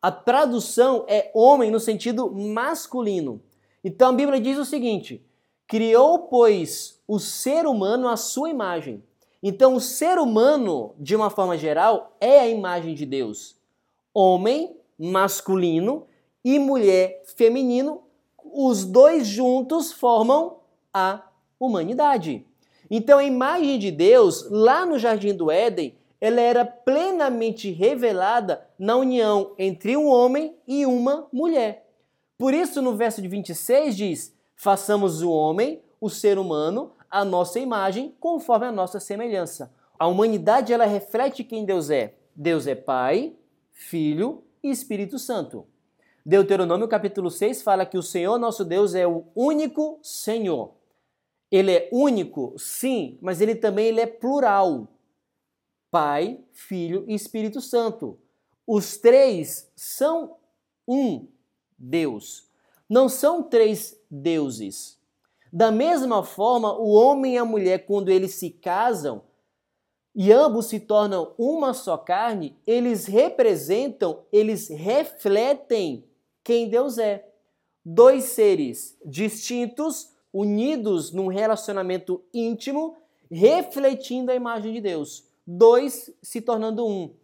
A 0.00 0.10
tradução 0.10 1.04
é 1.08 1.30
homem 1.34 1.70
no 1.70 1.80
sentido 1.80 2.30
masculino. 2.32 3.42
Então 3.84 4.10
a 4.10 4.12
Bíblia 4.12 4.40
diz 4.40 4.58
o 4.58 4.64
seguinte: 4.64 5.24
Criou, 5.72 6.18
pois, 6.18 7.00
o 7.08 7.18
ser 7.18 7.64
humano 7.64 8.06
à 8.06 8.14
sua 8.14 8.50
imagem. 8.50 9.02
Então, 9.42 9.74
o 9.74 9.80
ser 9.80 10.18
humano, 10.18 10.94
de 10.98 11.16
uma 11.16 11.30
forma 11.30 11.56
geral, 11.56 12.14
é 12.20 12.40
a 12.40 12.46
imagem 12.46 12.94
de 12.94 13.06
Deus. 13.06 13.56
Homem, 14.12 14.76
masculino, 14.98 16.06
e 16.44 16.58
mulher, 16.58 17.22
feminino, 17.24 18.02
os 18.44 18.84
dois 18.84 19.26
juntos 19.26 19.90
formam 19.90 20.58
a 20.92 21.26
humanidade. 21.58 22.44
Então, 22.90 23.18
a 23.18 23.24
imagem 23.24 23.78
de 23.78 23.90
Deus, 23.90 24.50
lá 24.50 24.84
no 24.84 24.98
Jardim 24.98 25.32
do 25.32 25.50
Éden, 25.50 25.96
ela 26.20 26.42
era 26.42 26.66
plenamente 26.66 27.70
revelada 27.70 28.62
na 28.78 28.94
união 28.96 29.54
entre 29.58 29.96
um 29.96 30.06
homem 30.06 30.54
e 30.68 30.84
uma 30.84 31.26
mulher. 31.32 31.88
Por 32.36 32.52
isso, 32.52 32.82
no 32.82 32.94
verso 32.94 33.22
de 33.22 33.28
26 33.28 33.96
diz: 33.96 34.41
Façamos 34.62 35.22
o 35.22 35.30
homem 35.32 35.82
o 36.00 36.08
ser 36.08 36.38
humano 36.38 36.92
a 37.10 37.24
nossa 37.24 37.58
imagem, 37.58 38.14
conforme 38.20 38.64
a 38.64 38.70
nossa 38.70 39.00
semelhança. 39.00 39.74
A 39.98 40.06
humanidade 40.06 40.72
ela 40.72 40.84
reflete 40.84 41.42
quem 41.42 41.64
Deus 41.64 41.90
é. 41.90 42.14
Deus 42.32 42.68
é 42.68 42.76
Pai, 42.76 43.34
Filho 43.72 44.44
e 44.62 44.70
Espírito 44.70 45.18
Santo. 45.18 45.66
Deuteronômio 46.24 46.86
capítulo 46.86 47.28
6 47.28 47.60
fala 47.60 47.84
que 47.84 47.98
o 47.98 48.04
Senhor 48.04 48.38
nosso 48.38 48.64
Deus 48.64 48.94
é 48.94 49.04
o 49.04 49.24
único 49.34 49.98
Senhor. 50.00 50.74
Ele 51.50 51.72
é 51.72 51.88
único, 51.90 52.54
sim, 52.56 53.18
mas 53.20 53.40
ele 53.40 53.56
também 53.56 53.86
ele 53.86 54.00
é 54.00 54.06
plural. 54.06 54.86
Pai, 55.90 56.38
Filho 56.52 57.04
e 57.08 57.16
Espírito 57.16 57.60
Santo. 57.60 58.16
Os 58.64 58.96
três 58.96 59.68
são 59.74 60.36
um 60.86 61.26
Deus. 61.76 62.51
Não 62.92 63.08
são 63.08 63.42
três 63.42 63.98
deuses. 64.10 65.00
Da 65.50 65.70
mesma 65.70 66.22
forma, 66.22 66.78
o 66.78 66.90
homem 66.90 67.36
e 67.36 67.38
a 67.38 67.44
mulher, 67.44 67.86
quando 67.86 68.10
eles 68.10 68.34
se 68.34 68.50
casam 68.50 69.22
e 70.14 70.30
ambos 70.30 70.66
se 70.66 70.78
tornam 70.78 71.32
uma 71.38 71.72
só 71.72 71.96
carne, 71.96 72.54
eles 72.66 73.06
representam, 73.06 74.26
eles 74.30 74.68
refletem 74.68 76.04
quem 76.44 76.68
Deus 76.68 76.98
é. 76.98 77.26
Dois 77.82 78.24
seres 78.24 78.94
distintos, 79.06 80.12
unidos 80.30 81.12
num 81.12 81.28
relacionamento 81.28 82.22
íntimo, 82.30 82.98
refletindo 83.30 84.30
a 84.30 84.34
imagem 84.34 84.70
de 84.70 84.82
Deus. 84.82 85.24
Dois 85.46 86.14
se 86.22 86.42
tornando 86.42 86.86
um. 86.86 87.14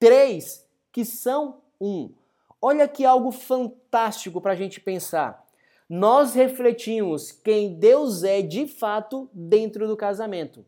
Três 0.00 0.66
que 0.90 1.04
são 1.04 1.62
um. 1.80 2.12
Olha 2.62 2.86
que 2.86 3.04
algo 3.04 3.32
fantástico 3.32 4.40
para 4.40 4.52
a 4.52 4.56
gente 4.56 4.80
pensar 4.80 5.42
nós 5.94 6.32
refletimos 6.32 7.30
quem 7.30 7.74
Deus 7.74 8.24
é 8.24 8.40
de 8.40 8.66
fato 8.66 9.28
dentro 9.30 9.86
do 9.86 9.94
casamento. 9.94 10.64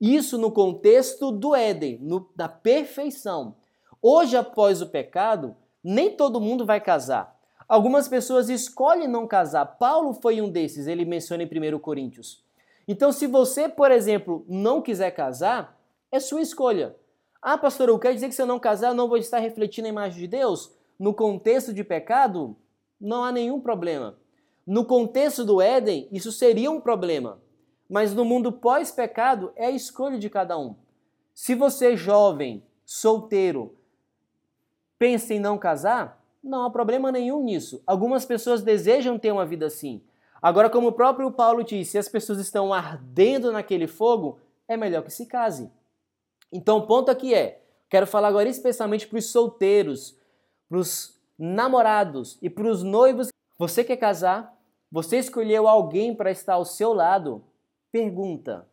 Isso 0.00 0.38
no 0.38 0.50
contexto 0.50 1.30
do 1.30 1.54
Éden, 1.54 1.98
no, 2.00 2.30
da 2.34 2.48
perfeição. 2.48 3.56
Hoje, 4.00 4.38
após 4.38 4.80
o 4.80 4.86
pecado, 4.86 5.54
nem 5.84 6.16
todo 6.16 6.40
mundo 6.40 6.64
vai 6.64 6.80
casar. 6.80 7.38
Algumas 7.68 8.08
pessoas 8.08 8.48
escolhem 8.48 9.06
não 9.06 9.26
casar. 9.26 9.66
Paulo 9.66 10.14
foi 10.14 10.40
um 10.40 10.48
desses, 10.48 10.86
ele 10.86 11.04
menciona 11.04 11.42
em 11.42 11.74
1 11.74 11.78
Coríntios. 11.78 12.42
Então, 12.88 13.12
se 13.12 13.26
você, 13.26 13.68
por 13.68 13.90
exemplo, 13.90 14.46
não 14.48 14.80
quiser 14.80 15.10
casar, 15.10 15.78
é 16.10 16.18
sua 16.18 16.40
escolha. 16.40 16.96
Ah, 17.42 17.58
pastor, 17.58 17.90
eu 17.90 17.98
quero 17.98 18.14
dizer 18.14 18.30
que 18.30 18.34
se 18.34 18.40
eu 18.40 18.46
não 18.46 18.58
casar, 18.58 18.88
eu 18.88 18.94
não 18.94 19.08
vou 19.08 19.18
estar 19.18 19.40
refletindo 19.40 19.88
a 19.88 19.90
imagem 19.90 20.20
de 20.20 20.26
Deus? 20.26 20.77
No 20.98 21.14
contexto 21.14 21.72
de 21.72 21.84
pecado, 21.84 22.56
não 23.00 23.22
há 23.22 23.30
nenhum 23.30 23.60
problema. 23.60 24.18
No 24.66 24.84
contexto 24.84 25.44
do 25.44 25.62
Éden, 25.62 26.08
isso 26.10 26.32
seria 26.32 26.70
um 26.70 26.80
problema. 26.80 27.40
Mas 27.88 28.12
no 28.12 28.24
mundo 28.24 28.52
pós-pecado, 28.52 29.52
é 29.56 29.66
a 29.66 29.70
escolha 29.70 30.18
de 30.18 30.28
cada 30.28 30.58
um. 30.58 30.74
Se 31.32 31.54
você, 31.54 31.96
jovem, 31.96 32.62
solteiro, 32.84 33.76
pensa 34.98 35.32
em 35.32 35.40
não 35.40 35.56
casar, 35.56 36.22
não 36.42 36.64
há 36.64 36.70
problema 36.70 37.12
nenhum 37.12 37.42
nisso. 37.42 37.82
Algumas 37.86 38.24
pessoas 38.24 38.62
desejam 38.62 39.18
ter 39.18 39.32
uma 39.32 39.46
vida 39.46 39.66
assim. 39.66 40.02
Agora, 40.42 40.68
como 40.68 40.88
o 40.88 40.92
próprio 40.92 41.30
Paulo 41.30 41.64
disse, 41.64 41.92
se 41.92 41.98
as 41.98 42.08
pessoas 42.08 42.38
estão 42.38 42.72
ardendo 42.74 43.52
naquele 43.52 43.86
fogo, 43.86 44.38
é 44.66 44.76
melhor 44.76 45.02
que 45.02 45.12
se 45.12 45.26
case. 45.26 45.70
Então, 46.52 46.78
o 46.78 46.86
ponto 46.86 47.10
aqui 47.10 47.34
é: 47.34 47.62
quero 47.88 48.06
falar 48.06 48.28
agora 48.28 48.48
especialmente 48.48 49.06
para 49.06 49.18
os 49.18 49.30
solteiros, 49.30 50.17
para 50.68 50.78
os 50.78 51.18
namorados 51.38 52.38
e 52.42 52.50
para 52.50 52.68
os 52.68 52.82
noivos. 52.82 53.28
Você 53.56 53.82
quer 53.82 53.96
casar? 53.96 54.56
Você 54.90 55.18
escolheu 55.18 55.68
alguém 55.68 56.14
para 56.14 56.30
estar 56.30 56.54
ao 56.54 56.64
seu 56.64 56.92
lado? 56.92 57.44
Pergunta: 57.90 58.66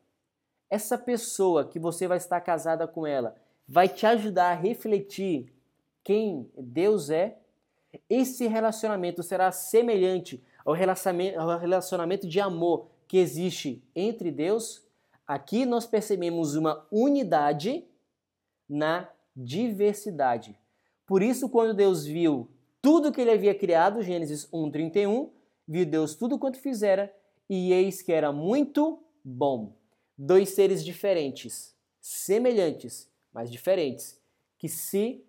essa 0.70 0.98
pessoa 0.98 1.66
que 1.66 1.80
você 1.80 2.08
vai 2.08 2.18
estar 2.18 2.42
casada 2.42 2.88
com 2.88 3.06
ela 3.06 3.36
vai 3.68 3.88
te 3.88 4.06
ajudar 4.06 4.52
a 4.52 4.56
refletir 4.56 5.54
quem 6.04 6.50
Deus 6.58 7.10
é? 7.10 7.38
Esse 8.10 8.46
relacionamento 8.48 9.24
será 9.24 9.52
semelhante 9.52 10.44
ao 10.64 10.74
relacionamento, 10.74 12.28
de 12.28 12.40
amor 12.40 12.88
que 13.08 13.18
existe 13.18 13.82
entre 13.96 14.32
Deus? 14.32 14.84
Aqui 15.26 15.66
nós 15.66 15.88
percebemos 15.88 16.56
uma 16.56 16.86
unidade 16.92 17.86
na 18.70 19.10
diversidade. 19.36 20.60
Por 21.06 21.22
isso, 21.22 21.50
quando 21.50 21.74
Deus 21.74 22.06
viu 22.06 22.50
tudo 22.82 23.12
que 23.12 23.22
ele 23.22 23.32
havia 23.32 23.54
criado, 23.54 24.02
Gênesis 24.02 24.48
1:31, 24.52 25.30
viu 25.68 25.86
Deus 25.86 26.16
tudo 26.16 26.40
quanto 26.40 26.60
fizera 26.60 27.14
e 27.50 27.72
eis 27.74 28.02
que 28.02 28.12
era 28.12 28.32
muito 28.32 29.00
bom. 29.24 29.76
Dois 30.18 30.50
seres 30.50 30.84
diferentes, 30.84 31.76
semelhantes, 32.00 33.10
mas 33.34 33.52
diferentes, 33.52 34.20
que 34.58 34.70
se 34.70 35.24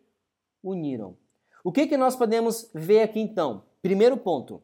uniram. 0.62 1.16
O 1.64 1.72
que, 1.72 1.86
que 1.86 1.96
nós 1.96 2.14
podemos 2.14 2.70
ver 2.72 3.00
aqui 3.02 3.20
então? 3.20 3.64
Primeiro 3.82 4.16
ponto. 4.16 4.62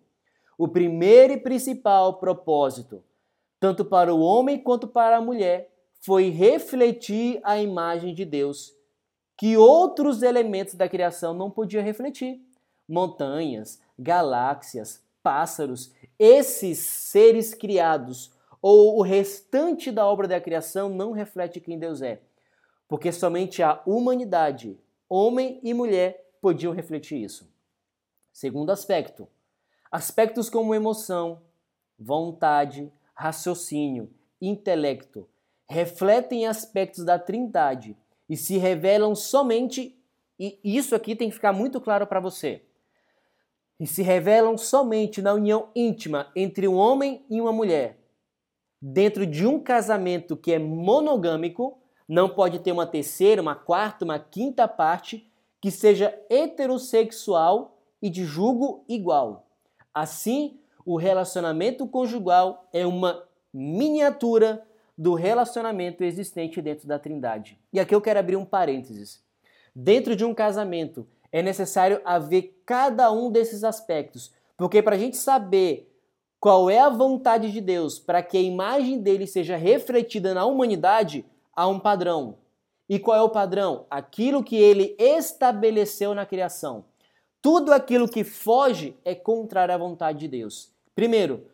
O 0.57 0.69
primeiro 0.69 1.33
e 1.33 1.41
principal 1.41 2.19
propósito, 2.19 3.03
tanto 3.59 3.85
para 3.85 4.15
o 4.15 4.21
homem 4.21 4.63
quanto 4.63 4.87
para 4.87 5.17
a 5.17 5.21
mulher, 5.21 5.73
foi 6.01 6.29
refletir 6.29 7.41
a 7.43 7.61
imagem 7.61 8.15
de 8.15 8.25
Deus, 8.25 8.75
que 9.37 9.57
outros 9.57 10.23
elementos 10.23 10.75
da 10.75 10.89
criação 10.89 11.35
não 11.35 11.51
podiam 11.51 11.83
refletir. 11.83 12.41
Montanhas, 12.89 13.81
galáxias, 13.99 15.03
pássaros, 15.23 15.93
esses 16.19 16.79
seres 16.79 17.55
criados 17.55 18.33
ou 18.61 18.99
o 18.99 19.03
restante 19.03 19.91
da 19.91 20.07
obra 20.07 20.29
da 20.29 20.41
criação 20.41 20.89
não 20.89 21.13
reflete 21.13 21.61
quem 21.61 21.79
Deus 21.79 22.01
é, 22.03 22.21
porque 22.87 23.11
somente 23.11 23.63
a 23.63 23.83
humanidade, 23.87 24.79
homem 25.09 25.59
e 25.63 25.75
mulher, 25.75 26.31
podiam 26.41 26.73
refletir 26.73 27.23
isso. 27.23 27.51
Segundo 28.33 28.71
aspecto, 28.71 29.29
aspectos 29.91 30.49
como 30.49 30.75
emoção, 30.75 31.43
vontade, 31.99 32.93
raciocínio, 33.15 34.11
intelecto, 34.41 35.29
refletem 35.69 36.47
aspectos 36.47 37.05
da 37.05 37.19
Trindade 37.19 37.97
e 38.33 38.37
se 38.39 38.57
revelam 38.57 39.15
somente, 39.15 39.95
e 40.41 40.59
isso 40.65 40.95
aqui 40.95 41.15
tem 41.15 41.29
que 41.29 41.35
ficar 41.35 41.53
muito 41.53 41.79
claro 41.79 42.07
para 42.07 42.19
você, 42.19 42.63
e 43.79 43.87
se 43.87 44.01
revelam 44.01 44.57
somente 44.57 45.21
na 45.21 45.35
união 45.35 45.69
íntima 45.77 46.33
entre 46.35 46.67
um 46.67 46.75
homem 46.75 47.27
e 47.29 47.43
uma 47.43 47.53
mulher. 47.53 47.99
Dentro 48.81 49.27
de 49.27 49.47
um 49.47 49.61
casamento 49.61 50.35
que 50.35 50.51
é 50.51 50.59
monogâmico, 50.59 51.79
não 52.09 52.27
pode 52.27 52.61
ter 52.61 52.73
uma 52.73 52.87
terceira, 52.87 53.43
uma 53.43 53.55
quarta, 53.55 54.03
uma 54.03 54.19
quinta 54.19 54.67
parte 54.67 55.31
que 55.61 55.71
seja 55.71 56.19
heterossexual 56.31 57.77
e 58.01 58.09
de 58.09 58.25
julgo 58.25 58.83
igual. 58.89 59.47
Assim, 59.93 60.59
o 60.87 60.97
relacionamento 60.97 61.87
conjugal 61.87 62.67
é 62.73 62.87
uma 62.87 63.29
miniatura 63.53 64.67
do 65.03 65.15
relacionamento 65.15 66.05
existente 66.05 66.63
dentro 66.63 66.87
da 66.87 66.97
Trindade. 66.97 67.59
E 67.73 67.81
aqui 67.81 67.93
eu 67.93 68.01
quero 68.01 68.21
abrir 68.21 68.37
um 68.37 68.45
parênteses. 68.45 69.21
Dentro 69.75 70.15
de 70.15 70.25
um 70.25 70.33
casamento, 70.33 71.09
é 71.33 71.43
necessário 71.43 72.01
haver 72.05 72.63
cada 72.65 73.11
um 73.11 73.29
desses 73.29 73.65
aspectos, 73.65 74.33
porque 74.57 74.81
para 74.81 74.95
a 74.95 74.99
gente 74.99 75.17
saber 75.17 75.93
qual 76.39 76.71
é 76.71 76.79
a 76.79 76.89
vontade 76.89 77.51
de 77.51 77.61
Deus 77.61 77.99
para 77.99 78.23
que 78.23 78.37
a 78.37 78.41
imagem 78.41 79.01
dele 79.01 79.27
seja 79.27 79.57
refletida 79.57 80.35
na 80.35 80.47
humanidade, 80.47 81.27
há 81.53 81.67
um 81.67 81.81
padrão. 81.81 82.39
E 82.89 82.97
qual 83.01 83.17
é 83.17 83.23
o 83.23 83.31
padrão? 83.31 83.87
Aquilo 83.91 84.45
que 84.45 84.55
ele 84.55 84.95
estabeleceu 85.01 86.15
na 86.15 86.25
criação. 86.25 86.85
Tudo 87.41 87.73
aquilo 87.73 88.09
que 88.09 88.23
foge 88.23 88.97
é 89.05 89.17
contrário 89.17 89.75
à 89.75 89.79
vontade 89.79 90.21
de 90.21 90.29
Deus. 90.29 90.71
Primeiro, 90.95 91.45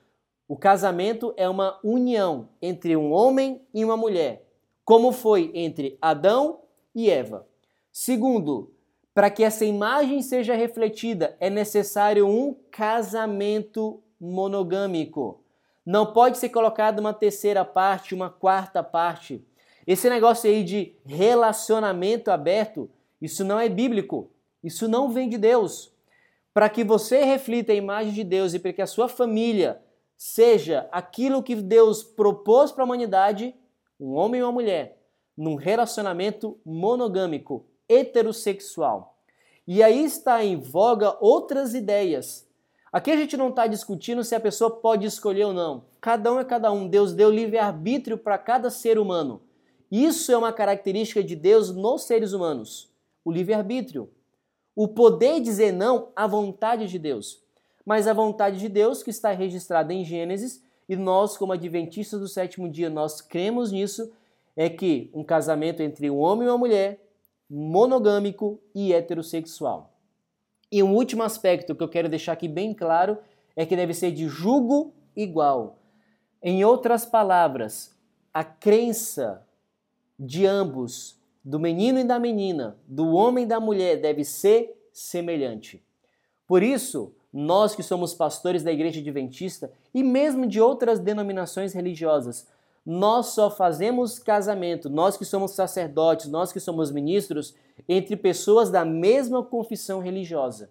o 0.49 0.57
casamento 0.57 1.35
é 1.37 1.47
uma 1.47 1.79
união 1.85 2.49
entre 2.63 2.97
um 2.97 3.13
homem 3.13 3.61
e 3.75 3.85
uma 3.85 3.99
mulher, 3.99 4.49
como 4.83 5.13
foi 5.13 5.51
entre 5.55 5.99
Adão 6.01 6.61
e 6.95 7.11
Eva. 7.11 7.47
Segundo, 7.93 8.73
para 9.13 9.31
que 9.31 9.45
essa 9.45 9.67
imagem 9.67 10.23
seja 10.23 10.55
refletida, 10.55 11.37
é 11.39 11.51
necessário 11.51 12.27
um 12.27 12.57
casamento 12.71 14.03
monogâmico. 14.19 15.45
Não 15.85 16.15
pode 16.15 16.39
ser 16.39 16.49
colocado 16.49 17.01
uma 17.01 17.13
terceira 17.13 17.63
parte, 17.63 18.15
uma 18.15 18.31
quarta 18.31 18.83
parte. 18.83 19.45
Esse 19.87 20.09
negócio 20.09 20.49
aí 20.49 20.65
de 20.65 20.95
relacionamento 21.05 22.31
aberto, 22.31 22.91
isso 23.21 23.45
não 23.45 23.61
é 23.61 23.69
bíblico. 23.69 24.31
Isso 24.65 24.89
não 24.89 25.11
vem 25.11 25.29
de 25.29 25.37
Deus. 25.37 25.93
Para 26.55 26.69
que 26.71 26.83
você 26.83 27.23
reflita 27.25 27.73
a 27.73 27.77
imagem 27.77 28.13
de 28.13 28.25
Deus 28.25 28.55
e 28.55 28.59
para 28.59 28.73
que 28.73 28.83
a 28.83 28.87
sua 28.87 29.09
família 29.09 29.81
seja 30.19 30.89
aquilo 30.91 31.45
que 31.45 31.55
Deus 31.55 32.03
propôs 32.03 32.73
para 32.73 32.83
a 32.83 32.87
humanidade, 32.87 33.55
um 34.01 34.15
homem 34.15 34.41
e 34.41 34.43
uma 34.43 34.51
mulher, 34.51 35.01
num 35.37 35.55
relacionamento 35.55 36.59
monogâmico, 36.67 37.65
heterossexual. 37.89 39.17
E 39.65 39.81
aí 39.81 40.05
está 40.05 40.45
em 40.45 40.57
voga 40.57 41.17
outras 41.21 41.73
ideias. 41.73 42.49
Aqui 42.91 43.13
a 43.13 43.17
gente 43.17 43.37
não 43.37 43.51
está 43.51 43.69
discutindo 43.69 44.25
se 44.25 44.35
a 44.35 44.41
pessoa 44.41 44.71
pode 44.71 45.07
escolher 45.07 45.45
ou 45.45 45.53
não. 45.53 45.85
Cada 46.01 46.33
um 46.33 46.41
é 46.41 46.45
cada 46.45 46.73
um. 46.73 46.89
Deus 46.89 47.15
deu 47.15 47.31
livre-arbítrio 47.31 48.19
para 48.19 48.39
cada 48.39 48.71
ser 48.71 48.99
humano. 48.99 49.43
Isso 49.91 50.33
é 50.33 50.37
uma 50.37 50.53
característica 50.53 51.23
de 51.23 51.37
Deus 51.37 51.71
nos 51.71 52.05
seres 52.05 52.33
humanos. 52.33 52.91
O 53.25 53.31
livre-arbítrio. 53.31 54.11
O 54.75 54.89
poder 54.89 55.41
dizer 55.41 55.73
não 55.73 56.09
à 56.17 56.27
vontade 56.27 56.89
de 56.89 56.99
Deus. 56.99 57.43
Mas 57.89 58.07
a 58.07 58.13
vontade 58.13 58.59
de 58.59 58.69
Deus, 58.69 59.03
que 59.03 59.09
está 59.09 59.33
registrada 59.33 59.95
em 59.95 60.05
Gênesis, 60.05 60.63
e 60.87 60.95
nós, 60.95 61.39
como 61.39 61.55
adventistas 61.55 62.21
do 62.21 62.29
sétimo 62.29 62.69
dia, 62.69 62.91
nós 62.91 63.23
cremos 63.23 63.73
nisso, 63.73 64.13
é 64.55 64.69
que 64.69 65.11
um 65.15 65.25
casamento 65.25 65.83
entre 65.83 66.11
um 66.11 66.19
homem 66.19 66.47
e 66.47 66.51
uma 66.51 66.59
mulher 66.59 67.03
monogâmico 67.49 68.61
e 68.75 68.93
heterossexual. 68.93 69.91
E 70.71 70.83
um 70.83 70.95
último 70.95 71.23
aspecto 71.23 71.75
que 71.75 71.83
eu 71.83 71.89
quero 71.89 72.11
deixar 72.11 72.33
aqui 72.33 72.47
bem 72.47 72.75
claro 72.75 73.17
é 73.57 73.65
que 73.65 73.75
deve 73.75 73.95
ser 73.95 74.13
de 74.13 74.29
julgo 74.29 74.93
igual. 75.17 75.79
Em 76.43 76.63
outras 76.67 77.07
palavras, 77.07 77.97
a 78.35 78.45
crença 78.45 79.43
de 80.21 80.45
ambos, 80.45 81.19
do 81.43 81.59
menino 81.59 81.99
e 81.99 82.05
da 82.05 82.19
menina, 82.19 82.77
do 82.87 83.15
homem 83.15 83.45
e 83.45 83.49
da 83.49 83.59
mulher, 83.59 83.99
deve 83.99 84.27
ser 84.27 84.79
semelhante. 84.93 85.83
Por 86.47 86.63
isso, 86.63 87.15
nós 87.33 87.75
que 87.75 87.83
somos 87.83 88.15
pastores 88.15 88.63
da 88.63 88.73
Igreja 88.73 89.01
Adventista 89.01 89.71
e 89.93 90.03
mesmo 90.03 90.47
de 90.47 90.61
outras 90.61 90.99
denominações 90.99 91.73
religiosas, 91.73 92.47
nós 92.85 93.27
só 93.27 93.51
fazemos 93.51 94.19
casamento, 94.19 94.89
nós 94.89 95.17
que 95.17 95.25
somos 95.25 95.51
sacerdotes, 95.51 96.27
nós 96.27 96.53
que 96.53 96.59
somos 96.59 96.91
ministros, 96.91 97.55
entre 97.87 98.17
pessoas 98.17 98.71
da 98.71 98.85
mesma 98.85 99.43
confissão 99.43 100.01
religiosa. 100.01 100.71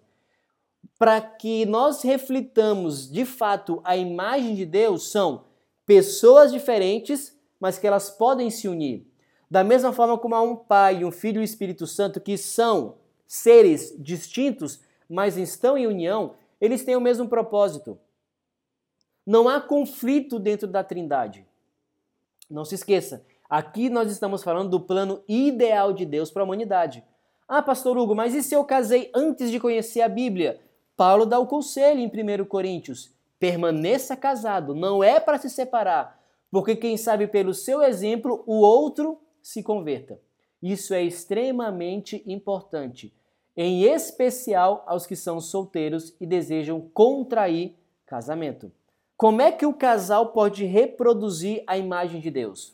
Para 0.98 1.20
que 1.20 1.64
nós 1.64 2.02
reflitamos 2.02 3.08
de 3.08 3.24
fato 3.24 3.80
a 3.84 3.96
imagem 3.96 4.56
de 4.56 4.66
Deus, 4.66 5.12
são 5.12 5.44
pessoas 5.86 6.50
diferentes, 6.50 7.38
mas 7.60 7.78
que 7.78 7.86
elas 7.86 8.10
podem 8.10 8.50
se 8.50 8.66
unir. 8.66 9.06
Da 9.48 9.62
mesma 9.62 9.92
forma 9.92 10.18
como 10.18 10.34
há 10.34 10.42
um 10.42 10.56
Pai, 10.56 11.04
um 11.04 11.12
Filho 11.12 11.38
e 11.38 11.40
um 11.40 11.44
Espírito 11.44 11.86
Santo 11.86 12.20
que 12.20 12.36
são 12.36 12.96
seres 13.28 13.94
distintos, 13.96 14.80
mas 15.08 15.36
estão 15.36 15.78
em 15.78 15.86
união, 15.86 16.34
eles 16.60 16.84
têm 16.84 16.96
o 16.96 17.00
mesmo 17.00 17.28
propósito. 17.28 17.98
Não 19.26 19.48
há 19.48 19.60
conflito 19.60 20.38
dentro 20.38 20.66
da 20.66 20.82
Trindade. 20.82 21.46
Não 22.50 22.64
se 22.64 22.74
esqueça, 22.74 23.24
aqui 23.48 23.90
nós 23.90 24.10
estamos 24.10 24.42
falando 24.42 24.70
do 24.70 24.80
plano 24.80 25.22
ideal 25.28 25.92
de 25.92 26.06
Deus 26.06 26.30
para 26.30 26.42
a 26.42 26.44
humanidade. 26.44 27.04
Ah, 27.46 27.62
pastor 27.62 27.96
Hugo, 27.96 28.14
mas 28.14 28.34
e 28.34 28.42
se 28.42 28.54
eu 28.54 28.64
casei 28.64 29.10
antes 29.14 29.50
de 29.50 29.60
conhecer 29.60 30.00
a 30.00 30.08
Bíblia? 30.08 30.60
Paulo 30.96 31.24
dá 31.24 31.38
o 31.38 31.46
conselho 31.46 32.00
em 32.00 32.06
1 32.06 32.44
Coríntios. 32.46 33.14
permaneça 33.38 34.16
casado, 34.16 34.74
não 34.74 35.02
é 35.02 35.20
para 35.20 35.38
se 35.38 35.48
separar, 35.48 36.20
porque 36.50 36.74
quem 36.74 36.96
sabe 36.96 37.26
pelo 37.28 37.54
seu 37.54 37.82
exemplo 37.82 38.42
o 38.46 38.60
outro 38.60 39.20
se 39.42 39.62
converta. 39.62 40.20
Isso 40.60 40.92
é 40.92 41.02
extremamente 41.02 42.22
importante, 42.26 43.14
em 43.60 43.82
especial 43.82 44.84
aos 44.86 45.04
que 45.04 45.16
são 45.16 45.40
solteiros 45.40 46.14
e 46.20 46.26
desejam 46.26 46.80
contrair 46.94 47.74
casamento. 48.06 48.70
Como 49.16 49.42
é 49.42 49.50
que 49.50 49.66
o 49.66 49.74
casal 49.74 50.28
pode 50.28 50.64
reproduzir 50.64 51.64
a 51.66 51.76
imagem 51.76 52.20
de 52.20 52.30
Deus? 52.30 52.72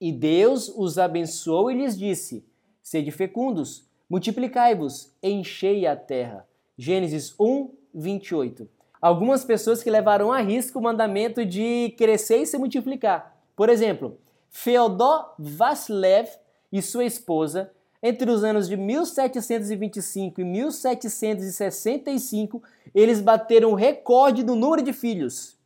E 0.00 0.12
Deus 0.12 0.68
os 0.68 0.96
abençoou 0.96 1.72
e 1.72 1.74
lhes 1.74 1.98
disse: 1.98 2.46
Sede 2.80 3.10
fecundos, 3.10 3.84
multiplicai-vos, 4.08 5.12
enchei 5.20 5.88
a 5.88 5.96
terra. 5.96 6.46
Gênesis 6.78 7.34
1, 7.40 7.74
28. 7.92 8.68
Algumas 9.02 9.44
pessoas 9.44 9.82
que 9.82 9.90
levaram 9.90 10.32
a 10.32 10.38
risco 10.38 10.78
o 10.78 10.82
mandamento 10.82 11.44
de 11.44 11.92
crescer 11.98 12.42
e 12.42 12.46
se 12.46 12.56
multiplicar. 12.58 13.36
Por 13.56 13.68
exemplo, 13.68 14.20
Feodor 14.50 15.34
Vasilev 15.36 16.28
e 16.70 16.80
sua 16.80 17.04
esposa, 17.04 17.72
entre 18.02 18.30
os 18.30 18.44
anos 18.44 18.68
de 18.68 18.76
1725 18.76 20.40
e 20.40 20.44
1765, 20.44 22.62
eles 22.94 23.20
bateram 23.20 23.70
o 23.70 23.74
recorde 23.74 24.42
do 24.42 24.54
número 24.54 24.82
de 24.82 24.92
filhos. 24.92 25.56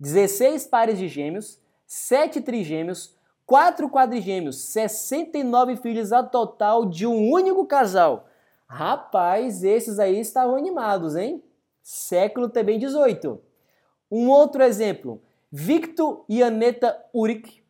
16 0.00 0.66
pares 0.66 0.98
de 0.98 1.08
gêmeos, 1.08 1.58
7 1.86 2.40
trigêmeos, 2.40 3.14
4 3.46 3.88
quadrigêmeos, 3.90 4.56
69 4.56 5.76
filhos 5.76 6.12
a 6.12 6.22
total 6.22 6.86
de 6.86 7.06
um 7.06 7.30
único 7.30 7.66
casal. 7.66 8.26
Rapaz, 8.66 9.62
esses 9.62 9.98
aí 9.98 10.18
estavam 10.18 10.56
animados, 10.56 11.16
hein? 11.16 11.42
Século 11.82 12.48
também 12.48 12.78
18. 12.78 13.38
Um 14.10 14.30
outro 14.30 14.62
exemplo, 14.62 15.20
Victor 15.50 16.24
e 16.28 16.42
Aneta 16.42 16.98
Uric, 17.14 17.62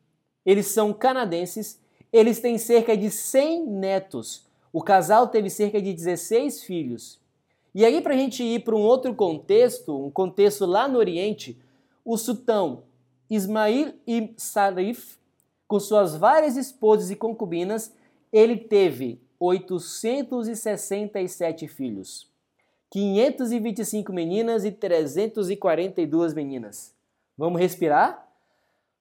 eles 0.45 0.67
são 0.67 0.93
canadenses, 0.93 1.81
eles 2.13 2.41
têm 2.41 2.59
cerca 2.59 2.97
de 2.97 3.09
100 3.11 3.67
netos. 3.67 4.45
O 4.73 4.83
casal 4.83 5.29
teve 5.29 5.49
cerca 5.49 5.81
de 5.81 5.93
16 5.93 6.65
filhos. 6.65 7.21
E 7.75 7.85
aí, 7.85 8.01
para 8.03 8.15
a 8.15 8.17
gente 8.17 8.43
ir 8.43 8.65
para 8.65 8.75
um 8.77 8.83
outro 8.83 9.15
contexto, 9.15 10.07
um 10.07 10.11
contexto 10.11 10.67
lá 10.67 10.87
no 10.87 10.99
Oriente, 10.99 11.59
o 12.05 12.19
sultão 12.19 12.83
Ismail 13.31 13.95
ibn 14.07 14.35
Sarif, 14.37 15.17
com 15.67 15.81
suas 15.81 16.15
várias 16.15 16.55
esposas 16.57 17.11
e 17.11 17.17
concubinas, 17.17 17.95
ele 18.31 18.59
teve 18.59 19.19
867 19.41 21.67
filhos, 21.67 22.31
525 22.91 24.13
meninas 24.13 24.67
e 24.67 24.71
342 24.71 26.35
meninas. 26.35 26.95
Vamos 27.39 27.59
respirar? 27.59 28.29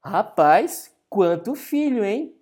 Rapaz, 0.02 0.96
quanto 1.10 1.54
filho, 1.54 2.06
hein? 2.06 2.34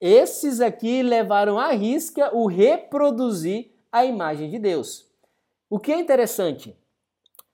Esses 0.00 0.60
aqui 0.60 1.02
levaram 1.02 1.58
à 1.58 1.72
risca 1.72 2.34
o 2.34 2.46
reproduzir 2.46 3.72
a 3.90 4.04
imagem 4.04 4.48
de 4.48 4.58
Deus. 4.58 5.08
O 5.68 5.78
que 5.78 5.92
é 5.92 5.98
interessante, 5.98 6.76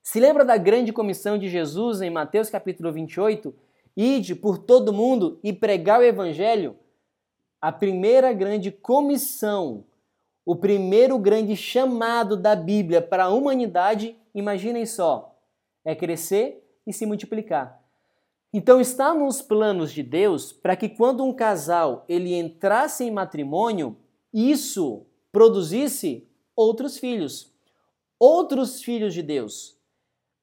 se 0.03 0.19
lembra 0.19 0.45
da 0.45 0.55
grande 0.55 0.93
comissão 0.93 1.37
de 1.39 1.49
Jesus 1.49 2.01
em 2.01 2.11
Mateus 2.11 2.49
capítulo 2.49 2.93
28? 2.93 3.53
Ide 3.97 4.35
por 4.35 4.59
todo 4.59 4.93
mundo 4.93 5.39
e 5.43 5.51
pregar 5.51 5.99
o 5.99 6.03
evangelho? 6.03 6.77
A 7.59 7.71
primeira 7.71 8.31
grande 8.31 8.71
comissão, 8.71 9.83
o 10.45 10.55
primeiro 10.55 11.17
grande 11.17 11.55
chamado 11.55 12.37
da 12.37 12.55
Bíblia 12.55 13.01
para 13.01 13.23
a 13.23 13.29
humanidade, 13.29 14.15
imaginem 14.35 14.85
só, 14.85 15.35
é 15.83 15.95
crescer 15.95 16.63
e 16.85 16.93
se 16.93 17.07
multiplicar. 17.07 17.84
Então 18.57 18.79
está 18.79 19.13
nos 19.13 19.41
planos 19.41 19.91
de 19.91 20.01
Deus 20.01 20.53
para 20.53 20.77
que 20.77 20.87
quando 20.87 21.25
um 21.25 21.33
casal 21.33 22.05
ele 22.07 22.33
entrasse 22.33 23.03
em 23.03 23.11
matrimônio, 23.11 23.97
isso 24.33 25.05
produzisse 25.29 26.25
outros 26.55 26.97
filhos, 26.97 27.53
outros 28.17 28.81
filhos 28.81 29.13
de 29.13 29.21
Deus. 29.21 29.77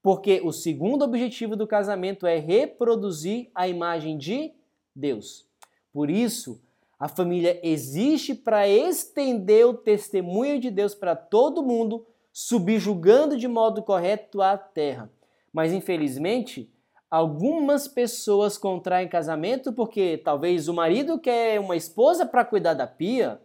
Porque 0.02 0.42
o 0.44 0.52
segundo 0.52 1.06
objetivo 1.06 1.56
do 1.56 1.66
casamento 1.66 2.26
é 2.26 2.36
reproduzir 2.36 3.50
a 3.54 3.66
imagem 3.66 4.18
de 4.18 4.52
Deus. 4.94 5.48
Por 5.90 6.10
isso, 6.10 6.60
a 6.98 7.08
família 7.08 7.58
existe 7.62 8.34
para 8.34 8.68
estender 8.68 9.66
o 9.66 9.72
testemunho 9.72 10.60
de 10.60 10.70
Deus 10.70 10.94
para 10.94 11.16
todo 11.16 11.62
mundo, 11.62 12.06
subjugando 12.30 13.38
de 13.38 13.48
modo 13.48 13.82
correto 13.82 14.42
a 14.42 14.58
terra. 14.58 15.10
Mas 15.50 15.72
infelizmente, 15.72 16.70
algumas 17.12 17.86
pessoas 17.86 18.56
contraem 18.56 19.06
casamento 19.06 19.70
porque 19.70 20.16
talvez 20.16 20.66
o 20.66 20.72
marido 20.72 21.18
quer 21.18 21.60
uma 21.60 21.76
esposa 21.76 22.24
para 22.24 22.42
cuidar 22.42 22.72
da 22.72 22.86
pia, 22.86 23.38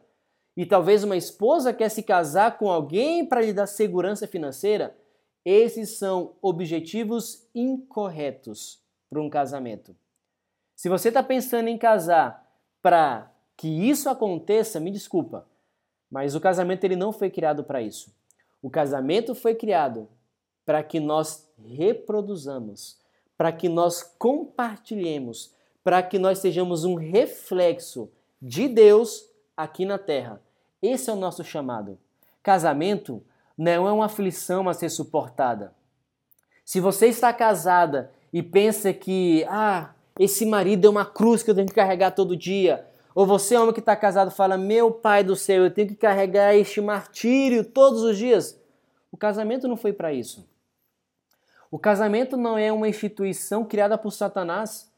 e 0.55 0.65
talvez 0.65 1.03
uma 1.03 1.17
esposa 1.17 1.73
quer 1.73 1.89
se 1.89 2.01
casar 2.01 2.57
com 2.57 2.71
alguém 2.71 3.25
para 3.25 3.41
lhe 3.41 3.51
dar 3.51 3.67
segurança 3.67 4.25
financeira. 4.25 4.97
Esses 5.43 5.99
são 5.99 6.35
objetivos 6.41 7.45
incorretos 7.53 8.81
para 9.09 9.21
um 9.21 9.29
casamento. 9.29 9.93
Se 10.73 10.87
você 10.87 11.09
está 11.09 11.21
pensando 11.21 11.67
em 11.67 11.77
casar 11.77 12.49
para 12.81 13.29
que 13.57 13.67
isso 13.67 14.09
aconteça, 14.09 14.79
me 14.79 14.91
desculpa, 14.91 15.45
mas 16.09 16.35
o 16.35 16.39
casamento 16.39 16.85
ele 16.85 16.95
não 16.95 17.11
foi 17.11 17.29
criado 17.29 17.65
para 17.65 17.81
isso. 17.81 18.15
O 18.61 18.69
casamento 18.69 19.35
foi 19.35 19.55
criado 19.55 20.07
para 20.65 20.81
que 20.81 21.01
nós 21.01 21.51
reproduzamos, 21.59 22.97
para 23.37 23.51
que 23.51 23.69
nós 23.69 24.01
compartilhemos, 24.17 25.53
para 25.83 26.01
que 26.01 26.17
nós 26.17 26.39
sejamos 26.39 26.83
um 26.83 26.95
reflexo 26.95 28.09
de 28.41 28.67
Deus 28.67 29.29
aqui 29.55 29.85
na 29.85 29.97
terra. 29.97 30.41
Esse 30.81 31.09
é 31.09 31.13
o 31.13 31.17
nosso 31.17 31.43
chamado. 31.43 31.97
Casamento 32.41 33.23
não 33.57 33.87
é 33.87 33.91
uma 33.91 34.05
aflição 34.05 34.67
a 34.67 34.73
ser 34.73 34.89
suportada. 34.89 35.73
Se 36.65 36.79
você 36.79 37.07
está 37.07 37.31
casada 37.31 38.11
e 38.31 38.43
pensa 38.43 38.91
que, 38.91 39.45
ah, 39.47 39.91
esse 40.19 40.45
marido 40.45 40.87
é 40.87 40.89
uma 40.89 41.05
cruz 41.05 41.41
que 41.41 41.49
eu 41.49 41.55
tenho 41.55 41.67
que 41.67 41.73
carregar 41.73 42.11
todo 42.11 42.35
dia, 42.35 42.85
ou 43.15 43.25
você, 43.25 43.55
homem 43.57 43.73
que 43.73 43.79
está 43.79 43.95
casado, 43.95 44.29
fala, 44.29 44.57
meu 44.57 44.91
pai 44.91 45.23
do 45.23 45.35
céu, 45.35 45.63
eu 45.63 45.71
tenho 45.71 45.87
que 45.87 45.95
carregar 45.95 46.55
este 46.55 46.79
martírio 46.79 47.63
todos 47.63 48.03
os 48.03 48.17
dias. 48.17 48.59
O 49.11 49.17
casamento 49.17 49.67
não 49.67 49.75
foi 49.75 49.91
para 49.91 50.13
isso. 50.13 50.47
O 51.69 51.77
casamento 51.77 52.37
não 52.37 52.57
é 52.57 52.71
uma 52.71 52.87
instituição 52.87 53.65
criada 53.65 53.97
por 53.97 54.11
Satanás. 54.11 54.91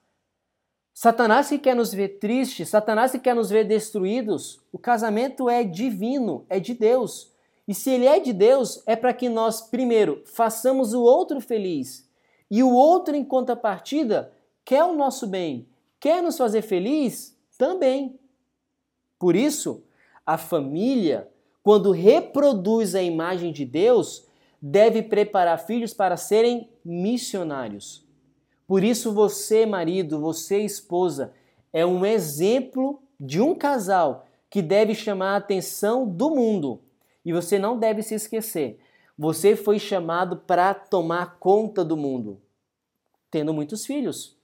Satanás 0.93 1.49
que 1.49 1.57
quer 1.57 1.75
nos 1.75 1.93
ver 1.93 2.19
tristes, 2.19 2.69
Satanás 2.69 3.11
que 3.11 3.19
quer 3.19 3.35
nos 3.35 3.49
ver 3.49 3.63
destruídos. 3.63 4.59
O 4.71 4.77
casamento 4.77 5.49
é 5.49 5.63
divino, 5.63 6.45
é 6.49 6.59
de 6.59 6.73
Deus. 6.73 7.31
E 7.67 7.73
se 7.73 7.89
ele 7.89 8.05
é 8.05 8.19
de 8.19 8.33
Deus, 8.33 8.83
é 8.85 8.95
para 8.95 9.13
que 9.13 9.29
nós, 9.29 9.61
primeiro, 9.61 10.23
façamos 10.25 10.93
o 10.93 11.01
outro 11.01 11.39
feliz. 11.39 12.09
E 12.49 12.63
o 12.63 12.71
outro, 12.71 13.15
em 13.15 13.23
contrapartida, 13.23 14.33
quer 14.65 14.83
o 14.83 14.95
nosso 14.95 15.27
bem, 15.27 15.67
quer 15.99 16.21
nos 16.21 16.37
fazer 16.37 16.63
feliz 16.63 17.37
também. 17.57 18.19
Por 19.19 19.35
isso, 19.35 19.83
a 20.25 20.37
família, 20.37 21.29
quando 21.61 21.91
reproduz 21.91 22.95
a 22.95 23.01
imagem 23.01 23.51
de 23.51 23.65
Deus, 23.65 24.25
deve 24.61 25.01
preparar 25.01 25.59
filhos 25.59 25.93
para 25.93 26.17
serem 26.17 26.69
missionários. 26.83 28.05
Por 28.67 28.83
isso, 28.83 29.13
você, 29.13 29.65
marido, 29.65 30.19
você, 30.19 30.59
esposa, 30.59 31.33
é 31.73 31.85
um 31.85 32.05
exemplo 32.05 33.01
de 33.19 33.41
um 33.41 33.55
casal 33.55 34.25
que 34.49 34.61
deve 34.61 34.93
chamar 34.95 35.33
a 35.33 35.37
atenção 35.37 36.07
do 36.07 36.29
mundo 36.29 36.81
e 37.23 37.33
você 37.33 37.59
não 37.59 37.77
deve 37.77 38.01
se 38.01 38.15
esquecer: 38.15 38.79
você 39.17 39.55
foi 39.55 39.79
chamado 39.79 40.37
para 40.37 40.73
tomar 40.73 41.37
conta 41.39 41.83
do 41.83 41.97
mundo, 41.97 42.41
tendo 43.29 43.53
muitos 43.53 43.85
filhos. 43.85 44.37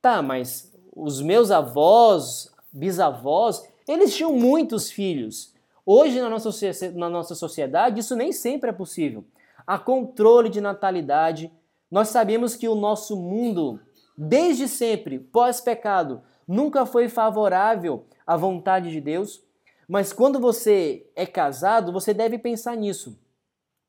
Tá, 0.00 0.22
mas 0.22 0.72
os 0.94 1.20
meus 1.20 1.50
avós, 1.50 2.50
bisavós, 2.72 3.68
eles 3.86 4.14
tinham 4.14 4.32
muitos 4.32 4.90
filhos. 4.90 5.54
Hoje, 5.84 6.20
na 6.20 6.28
nossa, 6.28 6.50
na 6.94 7.08
nossa 7.08 7.34
sociedade, 7.34 8.00
isso 8.00 8.16
nem 8.16 8.32
sempre 8.32 8.70
é 8.70 8.72
possível. 8.72 9.24
Há 9.66 9.78
controle 9.78 10.48
de 10.48 10.60
natalidade. 10.60 11.52
Nós 11.90 12.08
sabemos 12.08 12.54
que 12.54 12.68
o 12.68 12.74
nosso 12.74 13.16
mundo, 13.16 13.80
desde 14.16 14.68
sempre, 14.68 15.18
pós-pecado, 15.18 16.22
nunca 16.46 16.86
foi 16.86 17.08
favorável 17.08 18.06
à 18.26 18.36
vontade 18.36 18.90
de 18.90 19.00
Deus. 19.00 19.42
Mas 19.88 20.12
quando 20.12 20.38
você 20.38 21.10
é 21.16 21.26
casado, 21.26 21.92
você 21.92 22.14
deve 22.14 22.38
pensar 22.38 22.76
nisso. 22.76 23.18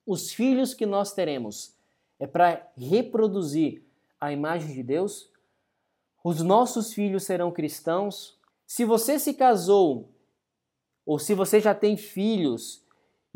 Os 0.06 0.32
filhos 0.32 0.74
que 0.74 0.86
nós 0.86 1.14
teremos 1.14 1.76
é 2.20 2.26
para 2.26 2.68
reproduzir 2.76 3.84
a 4.20 4.32
imagem 4.32 4.74
de 4.74 4.82
Deus? 4.82 5.30
Os 6.24 6.42
nossos 6.42 6.94
filhos 6.94 7.24
serão 7.24 7.52
cristãos? 7.52 8.38
Se 8.66 8.84
você 8.84 9.20
se 9.20 9.34
casou, 9.34 10.10
ou 11.06 11.18
se 11.18 11.34
você 11.34 11.60
já 11.60 11.74
tem 11.74 11.96
filhos 11.96 12.84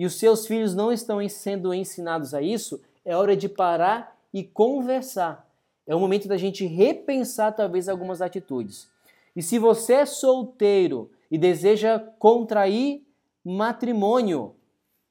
e 0.01 0.05
os 0.05 0.15
seus 0.15 0.47
filhos 0.47 0.73
não 0.73 0.91
estão 0.91 1.29
sendo 1.29 1.71
ensinados 1.71 2.33
a 2.33 2.41
isso, 2.41 2.81
é 3.05 3.15
hora 3.15 3.37
de 3.37 3.47
parar 3.47 4.19
e 4.33 4.43
conversar. 4.43 5.47
É 5.85 5.93
o 5.93 5.99
momento 5.99 6.27
da 6.27 6.37
gente 6.37 6.65
repensar 6.65 7.51
talvez 7.51 7.87
algumas 7.87 8.19
atitudes. 8.19 8.89
E 9.35 9.43
se 9.43 9.59
você 9.59 9.93
é 9.93 10.05
solteiro 10.07 11.11
e 11.29 11.37
deseja 11.37 11.99
contrair 12.17 13.05
matrimônio, 13.45 14.55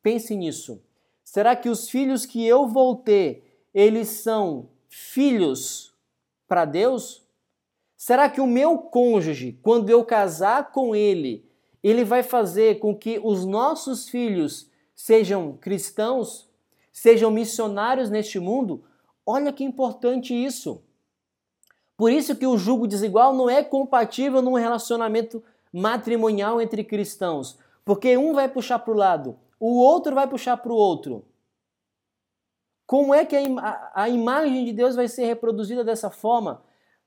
pense 0.02 0.34
nisso. 0.34 0.82
Será 1.22 1.54
que 1.54 1.68
os 1.68 1.88
filhos 1.88 2.26
que 2.26 2.44
eu 2.44 2.66
vou 2.66 2.96
ter, 2.96 3.44
eles 3.72 4.08
são 4.08 4.70
filhos 4.88 5.94
para 6.48 6.64
Deus? 6.64 7.24
Será 7.96 8.28
que 8.28 8.40
o 8.40 8.46
meu 8.46 8.76
cônjuge, 8.76 9.56
quando 9.62 9.88
eu 9.88 10.04
casar 10.04 10.72
com 10.72 10.96
ele, 10.96 11.44
ele 11.80 12.02
vai 12.02 12.24
fazer 12.24 12.80
com 12.80 12.92
que 12.92 13.20
os 13.22 13.44
nossos 13.44 14.08
filhos 14.08 14.68
sejam 15.00 15.56
cristãos, 15.56 16.46
sejam 16.92 17.30
missionários 17.30 18.10
neste 18.10 18.38
mundo? 18.38 18.84
Olha 19.24 19.50
que 19.50 19.64
importante 19.64 20.34
isso. 20.34 20.82
Por 21.96 22.12
isso 22.12 22.36
que 22.36 22.46
o 22.46 22.58
jugo 22.58 22.86
desigual 22.86 23.32
não 23.34 23.48
é 23.48 23.64
compatível 23.64 24.42
num 24.42 24.54
relacionamento 24.54 25.42
matrimonial 25.72 26.60
entre 26.60 26.84
cristãos, 26.84 27.58
porque 27.82 28.14
um 28.18 28.34
vai 28.34 28.46
puxar 28.46 28.78
para 28.80 28.92
o 28.92 28.96
lado, 28.96 29.38
o 29.58 29.78
outro 29.78 30.14
vai 30.14 30.28
puxar 30.28 30.58
para 30.58 30.72
o 30.72 30.76
outro. 30.76 31.24
Como 32.86 33.14
é 33.14 33.24
que 33.24 33.36
a, 33.36 33.40
im 33.40 33.56
a, 33.94 34.08
imagem 34.08 34.66
de 34.66 34.72
Deus 34.72 34.96
vai 34.96 35.08
ser 35.08 35.24
reproduzida 35.24 35.82
dessa 35.82 36.10
forma? 36.10 36.62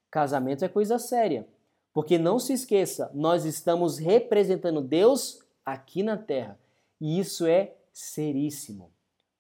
Casamento 0.09 0.65
é 0.65 0.67
coisa 0.67 0.97
séria. 0.97 1.47
Porque 1.93 2.17
não 2.17 2.39
se 2.39 2.53
esqueça, 2.53 3.11
nós 3.13 3.45
estamos 3.45 3.99
representando 3.99 4.81
Deus 4.81 5.43
aqui 5.63 6.01
na 6.01 6.17
terra. 6.17 6.57
E 6.99 7.19
isso 7.19 7.45
é 7.45 7.75
seríssimo. 7.93 8.91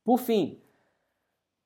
Por 0.05 0.19
fim, 0.19 0.61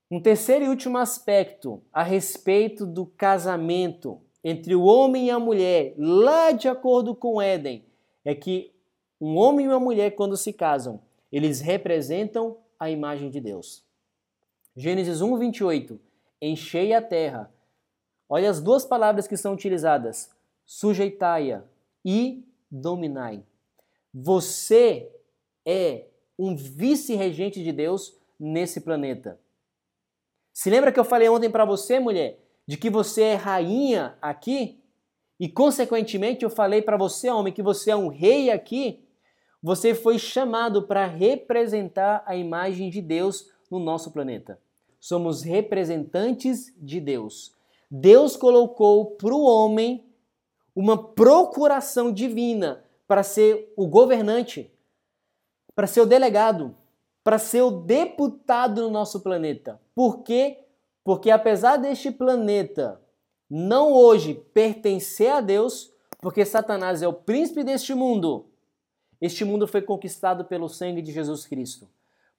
um 0.10 0.21
terceiro 0.21 0.65
e 0.65 0.69
último 0.69 0.97
aspecto 0.97 1.84
a 1.91 2.02
respeito 2.02 2.86
do 2.86 3.06
casamento 3.06 4.21
entre 4.43 4.73
o 4.73 4.84
homem 4.84 5.28
e 5.28 5.30
a 5.30 5.38
mulher, 5.38 5.93
lá 5.97 6.54
de 6.54 6.69
acordo 6.69 7.13
com 7.13 7.41
Éden, 7.41 7.86
é 8.23 8.34
que 8.34 8.73
um 9.19 9.36
homem 9.36 9.65
e 9.65 9.69
uma 9.69 9.80
mulher, 9.80 10.12
quando 10.12 10.38
se 10.38 10.54
casam, 10.54 11.02
eles 11.32 11.60
representam 11.60 12.58
a 12.80 12.89
imagem 12.89 13.30
de 13.30 13.41
Deus. 13.41 13.84
Gênesis 14.76 15.21
1, 15.21 15.38
28. 15.38 16.00
Enchei 16.41 16.93
a 16.93 17.02
terra. 17.02 17.52
Olha 18.30 18.50
as 18.50 18.62
duas 18.62 18.86
palavras 18.86 19.28
que 19.28 19.36
são 19.36 19.54
utilizadas: 19.54 20.30
sujeitai-a 20.65 21.63
e 22.06 22.47
dominai. 22.69 23.43
Você 24.13 25.12
é 25.65 26.06
um 26.38 26.56
vice-regente 26.56 27.63
de 27.63 27.71
Deus 27.71 28.15
nesse 28.39 28.82
planeta. 28.82 29.39
Se 30.54 30.69
lembra 30.69 30.91
que 30.91 31.00
eu 31.00 31.06
falei 31.06 31.30
ontem 31.30 31.50
para 31.50 31.65
você, 31.65 32.00
mulher, 32.00 32.39
de 32.65 32.78
que 32.78 32.89
você 32.89 33.21
é 33.23 33.36
rainha 33.36 34.17
aqui? 34.21 34.80
E 35.39 35.47
consequentemente 35.47 36.43
eu 36.43 36.50
falei 36.50 36.82
para 36.82 36.97
você, 36.97 37.30
homem, 37.30 37.54
que 37.54 37.62
você 37.62 37.91
é 37.91 37.95
um 37.95 38.08
rei 38.08 38.50
aqui? 38.50 39.04
Você 39.62 39.93
foi 39.93 40.17
chamado 40.19 40.84
para 40.84 41.06
representar 41.06 42.23
a 42.26 42.36
imagem 42.36 42.89
de 42.89 43.02
Deus 43.02 43.52
no 43.69 43.80
nosso 43.80 44.12
planeta. 44.12 44.60
Somos 45.00 45.43
representantes 45.43 46.73
de 46.78 47.00
Deus. 47.00 47.56
Deus 47.89 48.36
colocou 48.36 49.12
para 49.12 49.34
o 49.34 49.43
homem 49.43 50.04
uma 50.76 50.97
procuração 50.97 52.12
divina 52.12 52.84
para 53.08 53.23
ser 53.23 53.73
o 53.76 53.88
governante, 53.88 54.71
para 55.78 55.86
ser 55.86 56.02
o 56.02 56.08
delegado, 56.08 56.76
para 57.24 57.38
ser 57.38 57.62
o 57.62 57.70
deputado 57.70 58.82
no 58.82 58.90
nosso 58.90 59.20
planeta. 59.20 59.80
Por 59.94 60.24
quê? 60.24 60.62
Porque 61.04 61.30
apesar 61.30 61.78
deste 61.78 62.10
planeta 62.10 63.00
não 63.48 63.94
hoje 63.94 64.34
pertencer 64.56 65.32
a 65.32 65.40
Deus, 65.40 65.94
porque 66.20 66.44
Satanás 66.44 67.04
é 67.04 67.08
o 67.08 67.13
príncipe 67.13 67.63
deste 67.63 67.94
mundo, 67.94 68.48
este 69.22 69.46
mundo 69.46 69.68
foi 69.68 69.84
conquistado 69.84 70.46
pelo 70.46 70.68
sangue 70.68 71.00
de 71.00 71.12
Jesus 71.12 71.46
Cristo. 71.46 71.88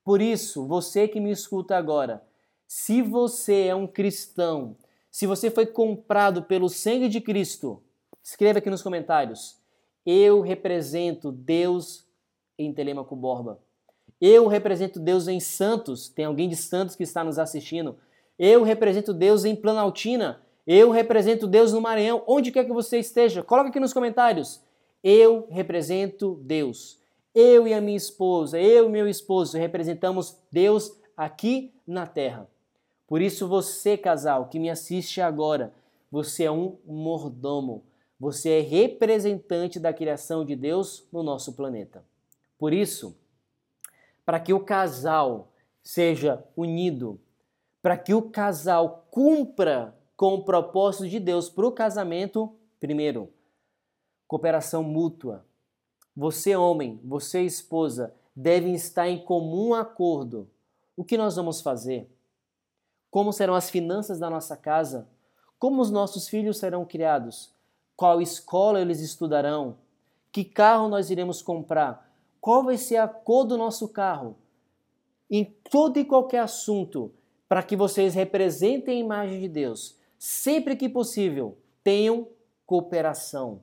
Por 0.03 0.21
isso, 0.21 0.67
você 0.67 1.07
que 1.07 1.21
me 1.21 1.31
escuta 1.31 1.77
agora, 1.77 2.25
se 2.67 3.03
você 3.03 3.67
é 3.67 3.75
um 3.75 3.87
cristão, 3.87 4.77
se 5.13 5.29
você 5.29 5.49
foi 5.49 5.65
comprado 5.67 6.43
pelo 6.43 6.69
sangue 6.69 7.09
de 7.09 7.21
Cristo, 7.21 7.81
escreva 8.21 8.59
aqui 8.59 8.69
nos 8.69 8.83
comentários. 8.83 9.57
Eu 10.05 10.41
represento 10.41 11.31
Deus 11.31 12.08
em 12.59 12.73
Telemaco 12.73 13.15
Borba. 13.15 13.61
Eu 14.21 14.49
represento 14.49 14.99
Deus 14.99 15.29
em 15.29 15.39
Santos. 15.39 16.09
Tem 16.09 16.25
alguém 16.25 16.49
de 16.49 16.57
Santos 16.57 16.97
que 16.97 17.05
está 17.05 17.23
nos 17.23 17.39
assistindo. 17.39 17.97
Eu 18.39 18.63
represento 18.63 19.15
Deus 19.15 19.45
em 19.45 19.55
Planaltina. 19.55 20.43
Eu 20.67 20.91
represento 20.91 21.47
Deus 21.47 21.73
no 21.73 21.81
Maranhão. 21.81 22.23
Onde 22.27 22.51
quer 22.51 22.65
que 22.65 22.73
você 22.73 22.99
esteja, 22.99 23.43
coloca 23.43 23.69
aqui 23.69 23.81
nos 23.81 23.93
comentários. 23.93 24.61
Eu 25.03 25.47
represento 25.51 26.41
Deus. 26.43 26.99
Eu 27.35 27.69
e 27.69 27.73
a 27.73 27.81
minha 27.81 27.97
esposa, 27.97 28.61
eu 28.61 28.89
e 28.89 28.91
meu 28.91 29.07
esposo 29.07 29.57
representamos 29.57 30.37
Deus 30.51 30.93
aqui 31.17 31.73
na 31.87 32.07
terra. 32.07 32.49
Por 33.07 33.23
isso, 33.23 33.47
você, 33.47 33.97
casal, 33.97 34.49
que 34.49 34.59
me 34.59 34.69
assiste 34.69 35.21
agora, 35.21 35.73
você 36.11 36.45
é 36.45 36.51
um 36.51 36.77
mordomo. 36.85 37.85
Você 38.19 38.51
é 38.51 38.61
representante 38.61 39.79
da 39.79 39.93
criação 39.93 40.45
de 40.45 40.57
Deus 40.57 41.07
no 41.13 41.23
nosso 41.23 41.53
planeta. 41.53 42.05
Por 42.59 42.73
isso, 42.73 43.17
para 44.27 44.41
que 44.41 44.53
o 44.53 44.61
casal 44.61 45.53
seja 45.83 46.45
unido, 46.57 47.21
para 47.81 47.97
que 47.97 48.13
o 48.13 48.23
casal 48.23 49.07
cumpra 49.11 49.97
com 50.17 50.35
o 50.35 50.45
propósito 50.45 51.09
de 51.09 51.21
Deus 51.21 51.49
para 51.49 51.67
o 51.67 51.73
casamento, 51.73 52.53
primeiro, 52.81 53.33
cooperação 54.27 54.83
mútua. 54.83 55.47
Você, 56.15 56.57
homem, 56.57 57.01
você, 57.05 57.43
esposa, 57.43 58.13
devem 58.35 58.75
estar 58.75 59.09
em 59.09 59.19
comum 59.19 59.75
acordo. 59.75 60.51
O 60.97 61.05
que 61.05 61.17
nós 61.17 61.37
vamos 61.37 61.61
fazer? 61.61 62.11
Como 63.11 63.33
serão 63.33 63.55
as 63.55 63.71
finanças 63.71 64.19
da 64.19 64.29
nossa 64.29 64.57
casa? 64.57 65.09
Como 65.59 65.81
os 65.81 65.91
nossos 65.91 66.29
filhos 66.29 66.59
serão 66.59 66.85
criados? 66.85 67.51
Qual 67.97 68.21
escola 68.21 68.81
eles 68.81 69.01
estudarão? 69.01 69.77
Que 70.31 70.45
carro 70.45 70.89
nós 70.89 71.11
iremos 71.11 71.41
comprar? 71.41 72.08
Qual 72.49 72.65
vai 72.65 72.79
ser 72.79 72.97
a 72.97 73.07
cor 73.07 73.45
do 73.45 73.59
nosso 73.59 73.91
carro, 73.91 74.35
em 75.31 75.45
todo 75.71 75.99
e 75.99 76.05
qualquer 76.07 76.39
assunto, 76.39 77.13
para 77.47 77.63
que 77.63 77.77
vocês 77.77 78.15
representem 78.15 78.97
a 78.97 79.01
imagem 79.05 79.39
de 79.39 79.49
Deus. 79.49 79.99
Sempre 80.19 80.75
que 80.75 80.89
possível, 80.89 81.59
tenham 81.85 82.27
cooperação, 82.65 83.61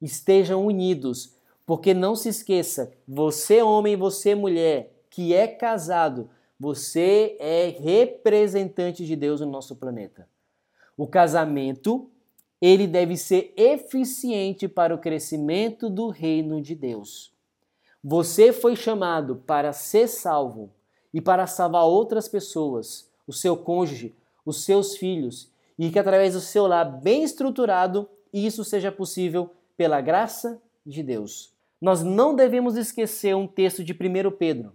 estejam 0.00 0.64
unidos, 0.64 1.34
porque 1.66 1.92
não 1.92 2.14
se 2.14 2.28
esqueça, 2.28 2.92
você 3.08 3.60
homem, 3.60 3.96
você 3.96 4.36
mulher, 4.36 4.92
que 5.10 5.34
é 5.34 5.48
casado, 5.48 6.30
você 6.60 7.36
é 7.40 7.66
representante 7.76 9.04
de 9.04 9.16
Deus 9.16 9.40
no 9.40 9.50
nosso 9.50 9.74
planeta. 9.74 10.28
O 10.96 11.08
casamento, 11.08 12.08
ele 12.60 12.86
deve 12.86 13.16
ser 13.16 13.52
eficiente 13.56 14.68
para 14.68 14.94
o 14.94 14.98
crescimento 14.98 15.90
do 15.90 16.08
reino 16.08 16.62
de 16.62 16.76
Deus. 16.76 17.36
Você 18.10 18.54
foi 18.54 18.74
chamado 18.74 19.36
para 19.46 19.70
ser 19.70 20.08
salvo 20.08 20.72
e 21.12 21.20
para 21.20 21.46
salvar 21.46 21.84
outras 21.84 22.26
pessoas, 22.26 23.06
o 23.26 23.34
seu 23.34 23.54
cônjuge, 23.54 24.16
os 24.46 24.64
seus 24.64 24.96
filhos, 24.96 25.52
e 25.78 25.90
que 25.90 25.98
através 25.98 26.32
do 26.32 26.40
seu 26.40 26.66
lar 26.66 26.86
bem 26.86 27.22
estruturado 27.22 28.08
isso 28.32 28.64
seja 28.64 28.90
possível 28.90 29.50
pela 29.76 30.00
graça 30.00 30.58
de 30.86 31.02
Deus. 31.02 31.52
Nós 31.78 32.02
não 32.02 32.34
devemos 32.34 32.78
esquecer 32.78 33.36
um 33.36 33.46
texto 33.46 33.84
de 33.84 33.92
1 33.92 34.30
Pedro, 34.38 34.74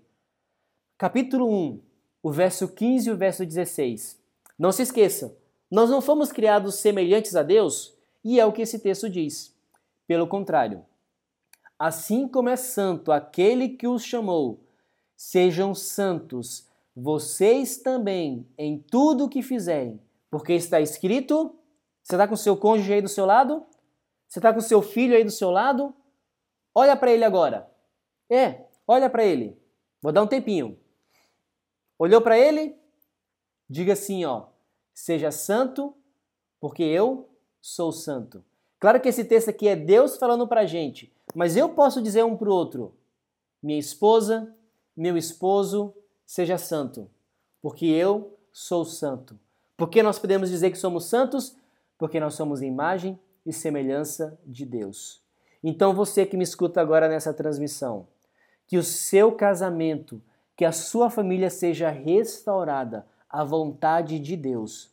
capítulo 0.95 1.49
1, 1.51 1.81
o 2.21 2.31
verso 2.31 2.67
15 2.67 3.09
e 3.09 3.11
o 3.11 3.17
verso 3.17 3.43
16. 3.43 4.15
Não 4.59 4.71
se 4.71 4.83
esqueça, 4.83 5.35
nós 5.71 5.89
não 5.89 6.03
fomos 6.03 6.31
criados 6.31 6.75
semelhantes 6.75 7.35
a 7.35 7.41
Deus, 7.41 7.97
e 8.23 8.39
é 8.39 8.45
o 8.45 8.53
que 8.53 8.61
esse 8.61 8.77
texto 8.77 9.09
diz. 9.09 9.51
Pelo 10.05 10.27
contrário, 10.27 10.85
assim 11.83 12.29
como 12.29 12.47
é 12.47 12.55
santo 12.55 13.11
aquele 13.11 13.67
que 13.67 13.85
os 13.85 14.05
chamou, 14.05 14.63
sejam 15.17 15.75
santos 15.75 16.65
vocês 16.95 17.75
também 17.75 18.47
em 18.57 18.79
tudo 18.79 19.25
o 19.25 19.29
que 19.29 19.41
fizerem, 19.41 20.01
porque 20.31 20.53
está 20.53 20.79
escrito. 20.79 21.53
Você 22.01 22.15
está 22.15 22.25
com 22.25 22.37
seu 22.37 22.55
cônjuge 22.55 22.93
aí 22.93 23.01
do 23.01 23.09
seu 23.09 23.25
lado? 23.25 23.65
Você 24.29 24.39
está 24.39 24.53
com 24.53 24.61
seu 24.61 24.81
filho 24.81 25.13
aí 25.13 25.25
do 25.25 25.31
seu 25.31 25.51
lado? 25.51 25.93
Olha 26.73 26.95
para 26.95 27.11
ele 27.11 27.25
agora. 27.25 27.69
É, 28.29 28.65
olha 28.87 29.09
para 29.09 29.25
ele. 29.25 29.61
Vou 30.01 30.13
dar 30.13 30.23
um 30.23 30.27
tempinho. 30.27 30.79
Olhou 31.99 32.21
para 32.21 32.39
ele? 32.39 32.77
Diga 33.69 33.91
assim, 33.91 34.23
ó: 34.23 34.45
Seja 34.93 35.31
santo, 35.31 35.93
porque 36.61 36.83
eu 36.83 37.29
sou 37.61 37.91
santo. 37.91 38.41
Claro 38.79 39.01
que 39.01 39.09
esse 39.09 39.25
texto 39.25 39.49
aqui 39.49 39.67
é 39.67 39.75
Deus 39.75 40.15
falando 40.15 40.47
para 40.47 40.61
a 40.61 40.65
gente. 40.65 41.13
Mas 41.33 41.55
eu 41.55 41.69
posso 41.69 42.01
dizer 42.01 42.23
um 42.23 42.37
para 42.37 42.49
o 42.49 42.53
outro: 42.53 42.93
minha 43.61 43.79
esposa, 43.79 44.53
meu 44.95 45.17
esposo, 45.17 45.93
seja 46.25 46.57
santo, 46.57 47.09
porque 47.61 47.85
eu 47.85 48.37
sou 48.51 48.85
santo. 48.85 49.39
Por 49.75 49.89
que 49.89 50.03
nós 50.03 50.19
podemos 50.19 50.49
dizer 50.49 50.69
que 50.71 50.77
somos 50.77 51.05
santos? 51.05 51.55
Porque 51.97 52.19
nós 52.19 52.35
somos 52.35 52.61
imagem 52.61 53.19
e 53.45 53.51
semelhança 53.51 54.37
de 54.45 54.65
Deus. 54.65 55.21
Então 55.63 55.93
você 55.93 56.25
que 56.25 56.37
me 56.37 56.43
escuta 56.43 56.79
agora 56.79 57.07
nessa 57.07 57.33
transmissão, 57.33 58.07
que 58.67 58.77
o 58.77 58.83
seu 58.83 59.31
casamento, 59.31 60.21
que 60.55 60.65
a 60.65 60.71
sua 60.71 61.09
família 61.09 61.49
seja 61.49 61.89
restaurada 61.89 63.07
à 63.29 63.43
vontade 63.43 64.19
de 64.19 64.37
Deus. 64.37 64.92